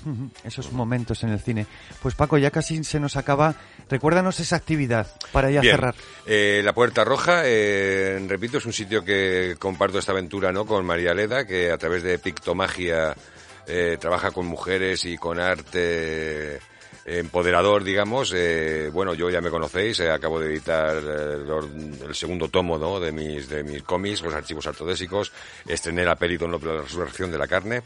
Ujú, 0.07 0.28
Esos 0.45 0.70
momentos 0.72 1.22
en 1.24 1.30
el 1.30 1.41
cine. 1.41 1.66
Pues 2.03 2.14
Paco, 2.14 2.37
ya 2.37 2.51
casi 2.51 2.85
se 2.85 3.01
nos 3.01 3.16
acaba. 3.16 3.55
Recuérdanos 3.89 4.39
esa 4.41 4.57
actividad 4.57 5.07
para 5.32 5.51
ya 5.51 5.61
Bien, 5.62 5.76
cerrar. 5.76 5.95
eh, 6.26 6.61
la 6.62 6.74
Puerta 6.74 7.05
Roja, 7.05 7.43
eh, 7.47 8.22
repito, 8.28 8.59
es 8.59 8.66
un 8.66 8.72
sitio 8.74 9.03
que 9.05 9.57
comparto 9.59 9.99
esta 9.99 10.12
aventura 10.12 10.53
no 10.53 10.66
con 10.66 10.85
María 10.85 11.14
Leda, 11.14 11.47
que 11.47 11.70
a 11.70 11.78
través 11.78 12.03
de 12.03 12.18
Pictomagia 12.18 13.14
eh, 13.67 13.97
trabaja 14.01 14.31
con 14.31 14.47
mujeres 14.47 15.05
y 15.05 15.17
con 15.17 15.41
arte 15.41 16.61
empoderador, 17.05 17.85
digamos. 17.85 18.33
Eh, 18.35 18.91
bueno, 18.93 19.15
yo 19.15 19.31
ya 19.31 19.41
me 19.41 19.51
conocéis, 19.51 20.01
eh, 20.01 20.11
acabo 20.11 20.41
de 20.41 20.49
editar 20.49 20.97
eh, 20.97 22.07
el 22.07 22.15
segundo 22.15 22.49
tomo 22.49 22.79
¿no? 22.79 22.99
de 22.99 23.12
mis 23.12 23.49
de 23.49 23.62
mis 23.62 23.83
cómics, 23.83 24.23
los 24.23 24.35
archivos 24.35 24.67
ortodésicos, 24.67 25.33
estrené 25.67 26.05
la 26.05 26.17
peli 26.17 26.37
Don 26.37 26.53
la 26.53 26.59
resurrección 26.59 27.31
de 27.31 27.39
la 27.39 27.47
carne 27.47 27.83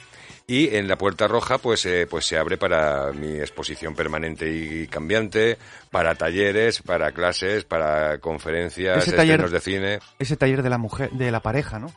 y 0.47 0.75
en 0.77 0.89
la 0.89 0.97
puerta 0.97 1.27
roja 1.27 1.59
pues 1.59 1.87
pues 2.09 2.27
se 2.27 2.39
abre 2.39 2.57
para 2.57 3.13
mi 3.13 3.39
exposición 3.39 3.95
permanente 3.95 4.51
y 4.51 4.87
cambiante, 4.87 5.59
para 5.91 6.15
talleres, 6.15 6.83
para 6.83 7.13
clases, 7.13 7.65
para 7.65 8.19
conferencias, 8.19 9.07
ese 9.07 9.17
taller, 9.17 9.51
de 9.51 9.61
cine. 9.61 9.99
Ese 10.19 10.37
taller 10.37 10.63
de 10.63 10.71
la 10.71 10.79
mujer, 10.79 11.11
de 11.11 11.31
la 11.31 11.41
pareja, 11.41 11.79
¿no? 11.79 11.93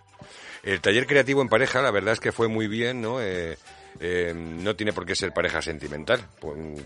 El 0.63 0.81
taller 0.81 1.07
creativo 1.07 1.41
en 1.41 1.49
pareja, 1.49 1.81
la 1.81 1.91
verdad 1.91 2.13
es 2.13 2.19
que 2.19 2.31
fue 2.31 2.47
muy 2.47 2.67
bien, 2.67 3.01
¿no? 3.01 3.21
Eh, 3.21 3.57
eh, 3.99 4.33
no 4.35 4.75
tiene 4.75 4.93
por 4.93 5.05
qué 5.05 5.15
ser 5.15 5.31
pareja 5.33 5.61
sentimental. 5.61 6.21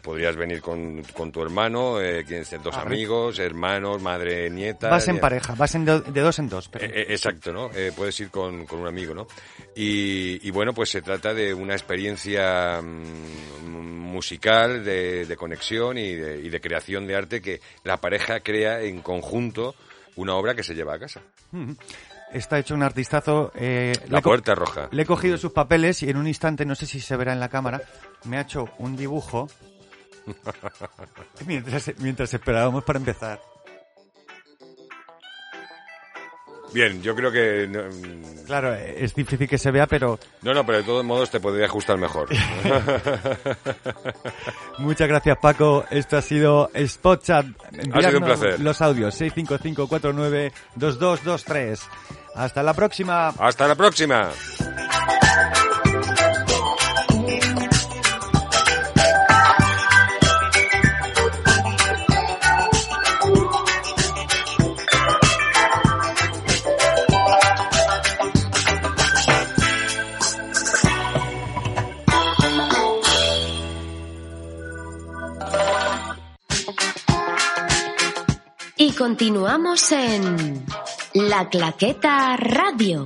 Podrías 0.01 0.35
venir 0.35 0.61
con, 0.61 1.03
tu 1.31 1.41
hermano, 1.41 2.01
eh, 2.01 2.25
dos 2.63 2.75
amigos, 2.75 3.39
hermanos, 3.39 4.01
madre, 4.01 4.49
nieta. 4.49 4.89
Vas 4.89 5.07
en 5.07 5.19
pareja, 5.19 5.55
vas 5.55 5.75
en 5.75 5.85
de, 5.85 5.99
dos 5.99 6.39
en 6.39 6.49
dos. 6.49 6.69
Eh, 6.73 6.91
eh, 6.93 7.05
exacto, 7.09 7.53
¿no? 7.53 7.69
puedes 7.95 8.19
ir 8.19 8.29
con, 8.29 8.65
un 8.69 8.87
amigo, 8.87 9.13
¿no? 9.13 9.27
Y, 9.75 10.49
bueno, 10.51 10.73
pues 10.73 10.89
se 10.89 11.01
trata 11.01 11.33
de 11.33 11.53
una 11.53 11.73
experiencia 11.73 12.81
mm, 12.81 13.67
musical, 13.67 14.83
de, 14.83 15.35
conexión 15.37 15.97
y 15.97 16.15
de, 16.15 16.41
y 16.41 16.49
de 16.49 16.61
creación 16.61 17.05
de 17.07 17.15
arte 17.15 17.41
que 17.41 17.61
la 17.83 17.97
pareja 17.97 18.39
crea 18.39 18.81
en 18.81 19.01
conjunto 19.01 19.75
una 20.15 20.35
obra 20.35 20.55
que 20.55 20.63
se 20.63 20.73
lleva 20.73 20.95
a 20.95 20.99
casa 20.99 21.21
está 22.37 22.59
hecho 22.59 22.75
un 22.75 22.83
artistazo. 22.83 23.51
Eh, 23.55 23.93
la 24.09 24.21
puerta 24.21 24.55
roja. 24.55 24.89
Le 24.91 25.03
he 25.03 25.05
cogido 25.05 25.37
sus 25.37 25.51
papeles 25.51 26.03
y 26.03 26.09
en 26.09 26.17
un 26.17 26.27
instante, 26.27 26.65
no 26.65 26.75
sé 26.75 26.85
si 26.85 26.99
se 26.99 27.15
verá 27.15 27.33
en 27.33 27.39
la 27.39 27.49
cámara, 27.49 27.81
me 28.25 28.37
ha 28.37 28.41
hecho 28.41 28.69
un 28.79 28.95
dibujo 28.95 29.47
mientras, 31.45 31.91
mientras 31.99 32.33
esperábamos 32.33 32.83
para 32.83 32.99
empezar. 32.99 33.39
Bien, 36.73 37.01
yo 37.01 37.15
creo 37.15 37.31
que... 37.31 37.69
Claro, 38.45 38.73
es 38.73 39.15
difícil 39.15 39.47
que 39.47 39.57
se 39.57 39.71
vea, 39.71 39.87
pero... 39.87 40.19
No, 40.41 40.53
no, 40.53 40.65
pero 40.65 40.79
de 40.79 40.83
todos 40.83 41.05
modos 41.05 41.31
te 41.31 41.39
podría 41.39 41.67
ajustar 41.67 41.97
mejor. 41.97 42.27
Muchas 44.79 45.07
gracias, 45.07 45.37
Paco. 45.37 45.85
Esto 45.89 46.17
ha 46.17 46.21
sido 46.21 46.69
Spot 46.73 47.23
Chat. 47.23 47.45
Ha 47.93 48.01
sido 48.01 48.17
un 48.17 48.25
placer. 48.25 48.59
Los 48.59 48.81
audios 48.81 49.21
655492223. 49.21 51.79
Hasta 52.35 52.61
la 52.61 52.73
próxima. 52.73 53.29
Hasta 53.29 53.65
la 53.67 53.75
próxima. 53.75 54.31
Continuamos 79.07 79.91
en 79.91 80.65
La 81.13 81.47
Claqueta 81.47 82.35
Radio. 82.37 83.05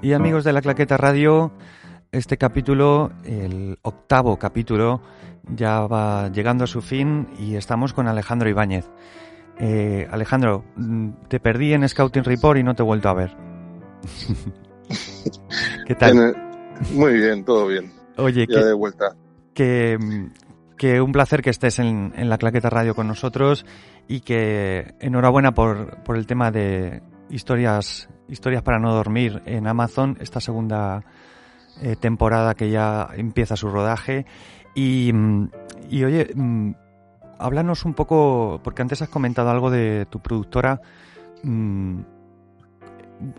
Y 0.00 0.12
amigos 0.12 0.44
de 0.44 0.52
La 0.52 0.62
Claqueta 0.62 0.96
Radio, 0.96 1.50
este 2.12 2.38
capítulo, 2.38 3.10
el 3.24 3.80
octavo 3.82 4.38
capítulo, 4.38 5.00
ya 5.52 5.80
va 5.88 6.28
llegando 6.28 6.62
a 6.62 6.68
su 6.68 6.80
fin 6.80 7.26
y 7.40 7.56
estamos 7.56 7.92
con 7.92 8.06
Alejandro 8.06 8.48
Ibáñez. 8.48 8.88
Eh, 9.58 10.06
Alejandro, 10.08 10.66
mm, 10.76 11.08
te 11.26 11.40
perdí 11.40 11.72
en 11.72 11.88
Scouting 11.88 12.22
Report 12.22 12.60
y 12.60 12.62
no 12.62 12.76
te 12.76 12.84
he 12.84 12.86
vuelto 12.86 13.08
a 13.08 13.14
ver. 13.14 13.36
¿Qué 15.84 15.96
tal? 15.96 16.36
Muy 16.92 17.14
bien, 17.14 17.44
todo 17.44 17.66
bien. 17.66 17.92
Oye, 18.18 18.46
ya 18.48 18.64
de 18.64 18.72
vuelta 18.72 19.16
que, 19.58 21.00
un 21.00 21.12
placer 21.12 21.42
que 21.42 21.50
estés 21.50 21.80
en, 21.80 22.12
la 22.28 22.38
Claqueta 22.38 22.70
Radio 22.70 22.94
con 22.94 23.08
nosotros 23.08 23.66
y 24.06 24.20
que 24.20 24.94
enhorabuena 25.00 25.52
por, 25.52 26.02
por 26.04 26.16
el 26.16 26.26
tema 26.26 26.50
de 26.50 27.02
historias, 27.28 28.08
historias 28.28 28.62
para 28.62 28.78
no 28.78 28.94
dormir 28.94 29.42
en 29.46 29.66
Amazon, 29.66 30.16
esta 30.20 30.40
segunda 30.40 31.02
eh, 31.82 31.96
temporada 31.96 32.54
que 32.54 32.70
ya 32.70 33.08
empieza 33.16 33.56
su 33.56 33.68
rodaje. 33.68 34.26
Y, 34.74 35.12
y 35.90 36.04
oye, 36.04 36.30
mm, 36.34 36.72
háblanos 37.38 37.84
un 37.84 37.94
poco, 37.94 38.60
porque 38.62 38.82
antes 38.82 39.02
has 39.02 39.08
comentado 39.08 39.50
algo 39.50 39.70
de 39.70 40.06
tu 40.06 40.20
productora. 40.20 40.80
Mm, 41.42 42.00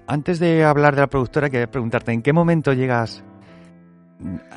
antes 0.05 0.39
de 0.39 0.65
hablar 0.65 0.95
de 0.95 1.01
la 1.01 1.07
productora, 1.07 1.49
quería 1.49 1.72
preguntarte, 1.72 2.11
¿en 2.11 2.22
qué 2.22 2.34
momento 2.34 2.74
llegas 2.74 3.24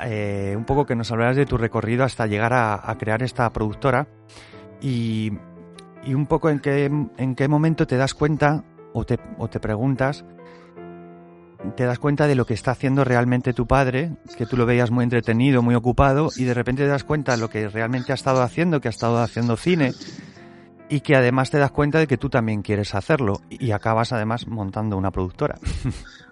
eh, 0.01 0.53
un 0.57 0.65
poco 0.65 0.85
que 0.85 0.95
nos 0.95 1.11
hablarás 1.11 1.35
de 1.35 1.45
tu 1.45 1.57
recorrido 1.57 2.03
hasta 2.03 2.27
llegar 2.27 2.53
a, 2.53 2.95
crear 2.99 3.23
esta 3.23 3.51
productora 3.51 4.07
y, 4.81 5.31
un 6.07 6.25
poco 6.27 6.49
en 6.49 6.59
qué, 6.59 6.85
en 6.85 7.35
qué 7.35 7.47
momento 7.47 7.87
te 7.87 7.97
das 7.97 8.13
cuenta 8.13 8.63
o 8.93 9.05
te, 9.05 9.19
o 9.37 9.49
te 9.49 9.59
preguntas, 9.59 10.25
te 11.75 11.85
das 11.85 11.99
cuenta 11.99 12.27
de 12.27 12.35
lo 12.35 12.45
que 12.45 12.53
está 12.53 12.71
haciendo 12.71 13.03
realmente 13.03 13.53
tu 13.53 13.65
padre, 13.67 14.11
que 14.37 14.45
tú 14.45 14.57
lo 14.57 14.65
veías 14.65 14.91
muy 14.91 15.03
entretenido, 15.03 15.61
muy 15.61 15.75
ocupado, 15.75 16.29
y 16.35 16.43
de 16.43 16.53
repente 16.53 16.83
te 16.83 16.89
das 16.89 17.03
cuenta 17.03 17.33
de 17.33 17.37
lo 17.39 17.49
que 17.49 17.67
realmente 17.69 18.11
ha 18.11 18.15
estado 18.15 18.41
haciendo, 18.41 18.81
que 18.81 18.89
ha 18.89 18.91
estado 18.91 19.21
haciendo 19.21 19.57
cine, 19.57 19.93
y 20.89 20.99
que 20.99 21.15
además 21.15 21.49
te 21.49 21.57
das 21.57 21.71
cuenta 21.71 21.99
de 21.99 22.07
que 22.07 22.17
tú 22.17 22.29
también 22.29 22.61
quieres 22.61 22.93
hacerlo, 22.95 23.41
y 23.49 23.71
acabas 23.71 24.11
además 24.11 24.47
montando 24.47 24.97
una 24.97 25.11
productora. 25.11 25.57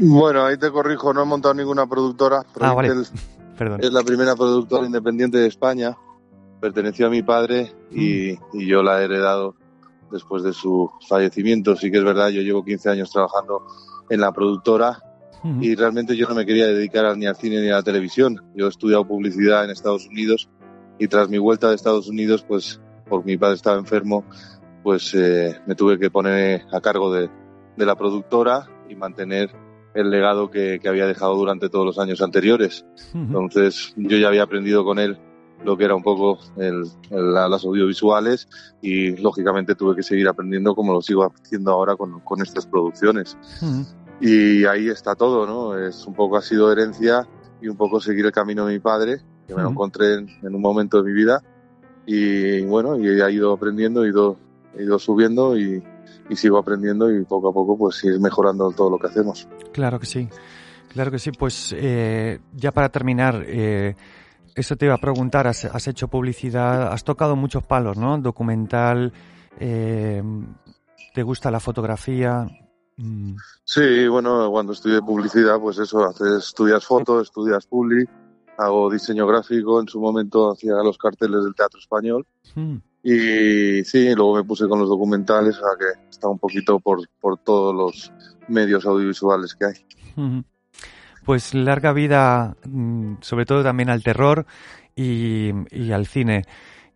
Bueno, 0.00 0.44
ahí 0.44 0.56
te 0.56 0.70
corrijo, 0.70 1.12
no 1.12 1.22
he 1.22 1.26
montado 1.26 1.54
ninguna 1.54 1.86
productora. 1.86 2.44
Ah, 2.60 2.76
Perdón. 3.58 3.80
Es 3.82 3.92
la 3.92 4.04
primera 4.04 4.36
productora 4.36 4.86
independiente 4.86 5.38
de 5.38 5.48
España. 5.48 5.96
Perteneció 6.60 7.08
a 7.08 7.10
mi 7.10 7.22
padre 7.22 7.72
y, 7.90 8.38
mm. 8.52 8.58
yo 8.60 8.82
la 8.82 9.00
he 9.00 9.04
heredado 9.04 9.56
después 10.12 10.44
de 10.44 10.52
su 10.52 10.90
fallecimiento. 11.08 11.74
Sí 11.74 11.90
que 11.90 11.98
es 11.98 12.04
verdad, 12.04 12.28
yo 12.28 12.42
llevo 12.42 12.64
15 12.64 12.90
años 12.90 13.10
trabajando 13.10 13.66
en 14.08 14.20
la 14.20 14.32
productora 14.32 15.02
y 15.60 15.76
realmente 15.76 16.16
yo 16.16 16.28
no 16.28 16.34
me 16.34 16.44
quería 16.44 16.66
dedicar 16.66 17.16
ni 17.16 17.26
al 17.26 17.36
cine 17.36 17.60
ni 17.60 17.68
a 17.68 17.76
la 17.76 17.82
televisión. 17.82 18.42
Yo 18.54 18.66
he 18.66 18.68
estudiado 18.68 19.06
publicidad 19.06 19.64
en 19.64 19.70
Estados 19.70 20.06
Unidos 20.06 20.48
y 20.98 21.06
tras 21.06 21.28
mi 21.28 21.38
vuelta 21.38 21.68
de 21.68 21.76
Estados 21.76 22.08
Unidos, 22.08 22.44
pues 22.46 22.80
porque 23.08 23.26
mi 23.26 23.36
padre 23.36 23.54
estaba 23.54 23.78
enfermo, 23.78 24.24
pues 24.82 25.14
eh, 25.14 25.56
me 25.66 25.74
tuve 25.74 25.98
que 25.98 26.10
poner 26.10 26.64
a 26.72 26.80
cargo 26.80 27.12
de, 27.12 27.30
de 27.76 27.86
la 27.86 27.94
productora 27.94 28.68
y 28.88 28.96
mantener 28.96 29.50
el 30.00 30.10
legado 30.10 30.50
que, 30.50 30.80
había 30.88 31.06
dejado 31.06 31.34
durante 31.34 31.68
todos 31.68 31.84
los 31.84 31.98
años 31.98 32.22
anteriores. 32.22 32.84
Entonces 33.14 33.92
yo 33.96 34.16
ya 34.16 34.28
había 34.28 34.44
aprendido 34.44 34.84
con 34.84 34.98
él 34.98 35.18
lo 35.64 35.76
que 35.76 35.84
era 35.84 35.96
un 35.96 36.04
poco 36.04 36.38
el, 36.56 36.84
las 37.10 37.64
audiovisuales 37.64 38.48
y 38.80 39.16
lógicamente 39.16 39.74
tuve 39.74 39.96
que 39.96 40.04
seguir 40.04 40.28
aprendiendo 40.28 40.74
como 40.76 40.92
lo 40.92 41.02
sigo 41.02 41.24
haciendo 41.24 41.72
ahora 41.72 41.96
con, 41.96 42.20
con 42.20 42.40
estas 42.42 42.66
producciones. 42.66 43.36
Y 44.20 44.64
ahí 44.64 44.88
está 44.88 45.14
todo, 45.14 45.46
¿no? 45.46 45.76
Es 45.76 46.06
un 46.06 46.14
poco 46.14 46.36
ha 46.36 46.42
sido 46.42 46.70
herencia 46.70 47.26
y 47.60 47.68
un 47.68 47.76
poco 47.76 48.00
seguir 48.00 48.26
el 48.26 48.32
camino 48.32 48.66
de 48.66 48.74
mi 48.74 48.78
padre, 48.78 49.20
que 49.46 49.54
me 49.54 49.62
lo 49.62 49.70
encontré 49.70 50.14
en, 50.14 50.54
un 50.54 50.60
momento 50.60 51.02
de 51.02 51.10
mi 51.10 51.12
vida 51.12 51.42
y 52.06 52.62
bueno, 52.62 52.98
y 52.98 53.06
he 53.08 53.32
ido 53.32 53.52
aprendiendo, 53.52 54.04
he 54.04 54.08
ido, 54.08 54.38
he 54.76 54.84
ido 54.84 54.98
subiendo 54.98 55.58
y, 55.58 55.82
y 56.28 56.36
sigo 56.36 56.58
aprendiendo 56.58 57.10
y 57.10 57.24
poco 57.24 57.48
a 57.48 57.52
poco 57.52 57.76
pues 57.76 58.02
ir 58.04 58.20
mejorando 58.20 58.70
todo 58.72 58.90
lo 58.90 58.98
que 58.98 59.06
hacemos. 59.06 59.48
Claro 59.72 59.98
que 59.98 60.06
sí, 60.06 60.28
claro 60.92 61.10
que 61.10 61.18
sí. 61.18 61.30
Pues 61.32 61.74
eh, 61.76 62.40
ya 62.54 62.72
para 62.72 62.88
terminar, 62.90 63.44
eh, 63.46 63.94
eso 64.54 64.76
te 64.76 64.86
iba 64.86 64.94
a 64.94 64.98
preguntar, 64.98 65.46
has, 65.46 65.88
hecho 65.88 66.08
publicidad, 66.08 66.92
has 66.92 67.04
tocado 67.04 67.36
muchos 67.36 67.62
palos, 67.64 67.96
¿no? 67.96 68.18
Documental, 68.18 69.12
eh, 69.58 70.22
¿te 71.14 71.22
gusta 71.22 71.50
la 71.50 71.60
fotografía? 71.60 72.46
Mm. 72.96 73.36
Sí, 73.64 74.08
bueno, 74.08 74.50
cuando 74.50 74.72
estudié 74.72 75.00
publicidad, 75.00 75.58
pues 75.60 75.78
eso, 75.78 76.04
haces, 76.04 76.48
estudias 76.48 76.84
fotos, 76.84 77.28
estudias 77.28 77.66
publi, 77.66 78.04
hago 78.58 78.90
diseño 78.90 79.26
gráfico, 79.26 79.80
en 79.80 79.86
su 79.86 80.00
momento 80.00 80.50
hacía 80.50 80.74
los 80.82 80.98
carteles 80.98 81.44
del 81.44 81.54
teatro 81.54 81.78
español. 81.78 82.26
Mm. 82.56 82.76
Y 83.10 83.84
sí, 83.84 84.14
luego 84.14 84.36
me 84.36 84.44
puse 84.44 84.68
con 84.68 84.80
los 84.80 84.90
documentales, 84.90 85.56
o 85.56 85.60
sea 85.60 85.78
que 85.78 86.10
está 86.10 86.28
un 86.28 86.38
poquito 86.38 86.78
por, 86.78 87.08
por 87.18 87.38
todos 87.38 87.74
los 87.74 88.12
medios 88.48 88.84
audiovisuales 88.84 89.54
que 89.54 89.64
hay. 89.64 90.44
Pues 91.24 91.54
larga 91.54 91.94
vida, 91.94 92.54
mm, 92.66 93.14
sobre 93.22 93.46
todo 93.46 93.62
también 93.62 93.88
al 93.88 94.02
terror 94.02 94.44
y, 94.94 95.50
al 95.90 96.06
cine. 96.06 96.44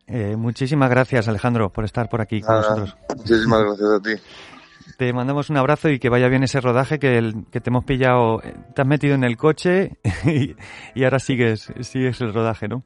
Eh, 0.07 0.37
muchísimas 0.37 0.91
gracias, 0.91 1.29
Alejandro, 1.29 1.73
por 1.73 1.87
estar 1.87 2.11
por 2.11 2.21
aquí 2.21 2.43
con 2.43 2.57
nosotros. 2.57 2.95
Muchísimas 3.17 3.63
gracias 3.63 3.91
a 3.91 4.01
ti. 4.01 4.23
Te 4.99 5.15
mandamos 5.15 5.49
un 5.49 5.57
abrazo 5.57 5.89
y 5.89 5.99
que 5.99 6.11
vaya 6.11 6.29
bien 6.29 6.43
ese 6.43 6.61
rodaje 6.61 6.99
que, 6.99 7.17
el, 7.17 7.47
que 7.51 7.63
te 7.63 7.71
hemos 7.71 7.87
pillado. 7.87 8.43
Te 8.75 8.83
has 8.83 8.87
metido 8.87 9.15
en 9.15 9.25
el 9.25 9.39
coche 9.39 9.99
y, 10.27 10.57
y 10.95 11.05
ahora 11.05 11.21
sigues, 11.21 11.73
sigues 11.81 12.21
el 12.21 12.35
rodaje, 12.35 12.69
¿no? 12.69 12.85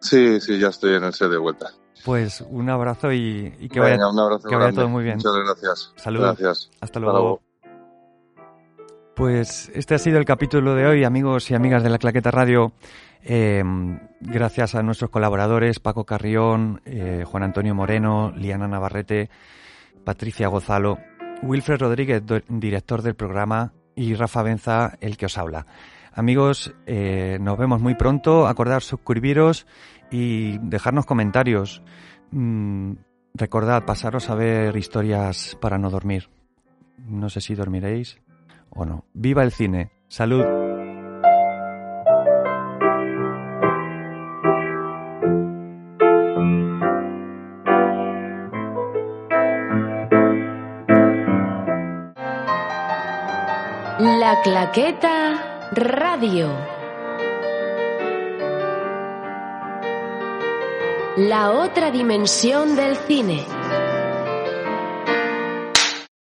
Sí, 0.00 0.40
sí, 0.40 0.58
ya 0.58 0.68
estoy 0.68 0.96
en 0.96 1.04
el 1.04 1.14
set 1.14 1.30
de 1.30 1.38
vuelta. 1.38 1.70
Pues 2.04 2.40
un 2.40 2.70
abrazo 2.70 3.12
y, 3.12 3.54
y 3.58 3.68
que, 3.68 3.80
Venga, 3.80 3.96
vaya, 3.96 4.08
un 4.08 4.18
abrazo 4.18 4.48
que 4.48 4.56
vaya 4.56 4.72
todo 4.72 4.88
muy 4.88 5.04
bien. 5.04 5.16
Muchas 5.16 5.36
gracias. 5.44 5.92
Saludos. 5.96 6.38
Gracias. 6.38 6.70
Hasta 6.80 7.00
luego. 7.00 7.40
Pues 9.14 9.70
este 9.74 9.96
ha 9.96 9.98
sido 9.98 10.18
el 10.18 10.24
capítulo 10.24 10.74
de 10.74 10.86
hoy, 10.86 11.04
amigos 11.04 11.50
y 11.50 11.54
amigas 11.54 11.82
de 11.82 11.90
la 11.90 11.98
Claqueta 11.98 12.30
Radio. 12.30 12.72
Eh, 13.22 13.64
gracias 14.20 14.76
a 14.76 14.82
nuestros 14.82 15.10
colaboradores 15.10 15.80
Paco 15.80 16.04
Carrión, 16.04 16.80
eh, 16.84 17.24
Juan 17.26 17.42
Antonio 17.42 17.74
Moreno, 17.74 18.32
Liana 18.36 18.68
Navarrete, 18.68 19.28
Patricia 20.04 20.46
Gozalo, 20.46 20.98
Wilfred 21.42 21.80
Rodríguez, 21.80 22.22
director 22.48 23.02
del 23.02 23.16
programa, 23.16 23.72
y 23.96 24.14
Rafa 24.14 24.42
Benza, 24.42 24.96
el 25.00 25.16
que 25.16 25.26
os 25.26 25.36
habla. 25.36 25.66
Amigos, 26.14 26.72
eh, 26.86 27.38
nos 27.40 27.58
vemos 27.58 27.80
muy 27.80 27.94
pronto. 27.94 28.46
Acordad 28.46 28.80
suscribiros 28.80 29.66
y 30.10 30.58
dejarnos 30.58 31.06
comentarios. 31.06 31.82
Mm, 32.30 32.92
recordad, 33.34 33.84
pasaros 33.84 34.30
a 34.30 34.34
ver 34.34 34.76
historias 34.76 35.56
para 35.60 35.78
no 35.78 35.90
dormir. 35.90 36.28
No 36.98 37.28
sé 37.30 37.40
si 37.40 37.54
dormiréis 37.54 38.18
o 38.70 38.84
no. 38.84 39.04
¡Viva 39.14 39.42
el 39.42 39.52
cine! 39.52 39.90
¡Salud! 40.08 40.44
La 53.98 54.40
Claqueta 54.42 55.70
Radio. 55.72 56.77
La 61.18 61.50
otra 61.50 61.90
dimensión 61.90 62.76
del 62.76 62.96
cine. 62.96 63.44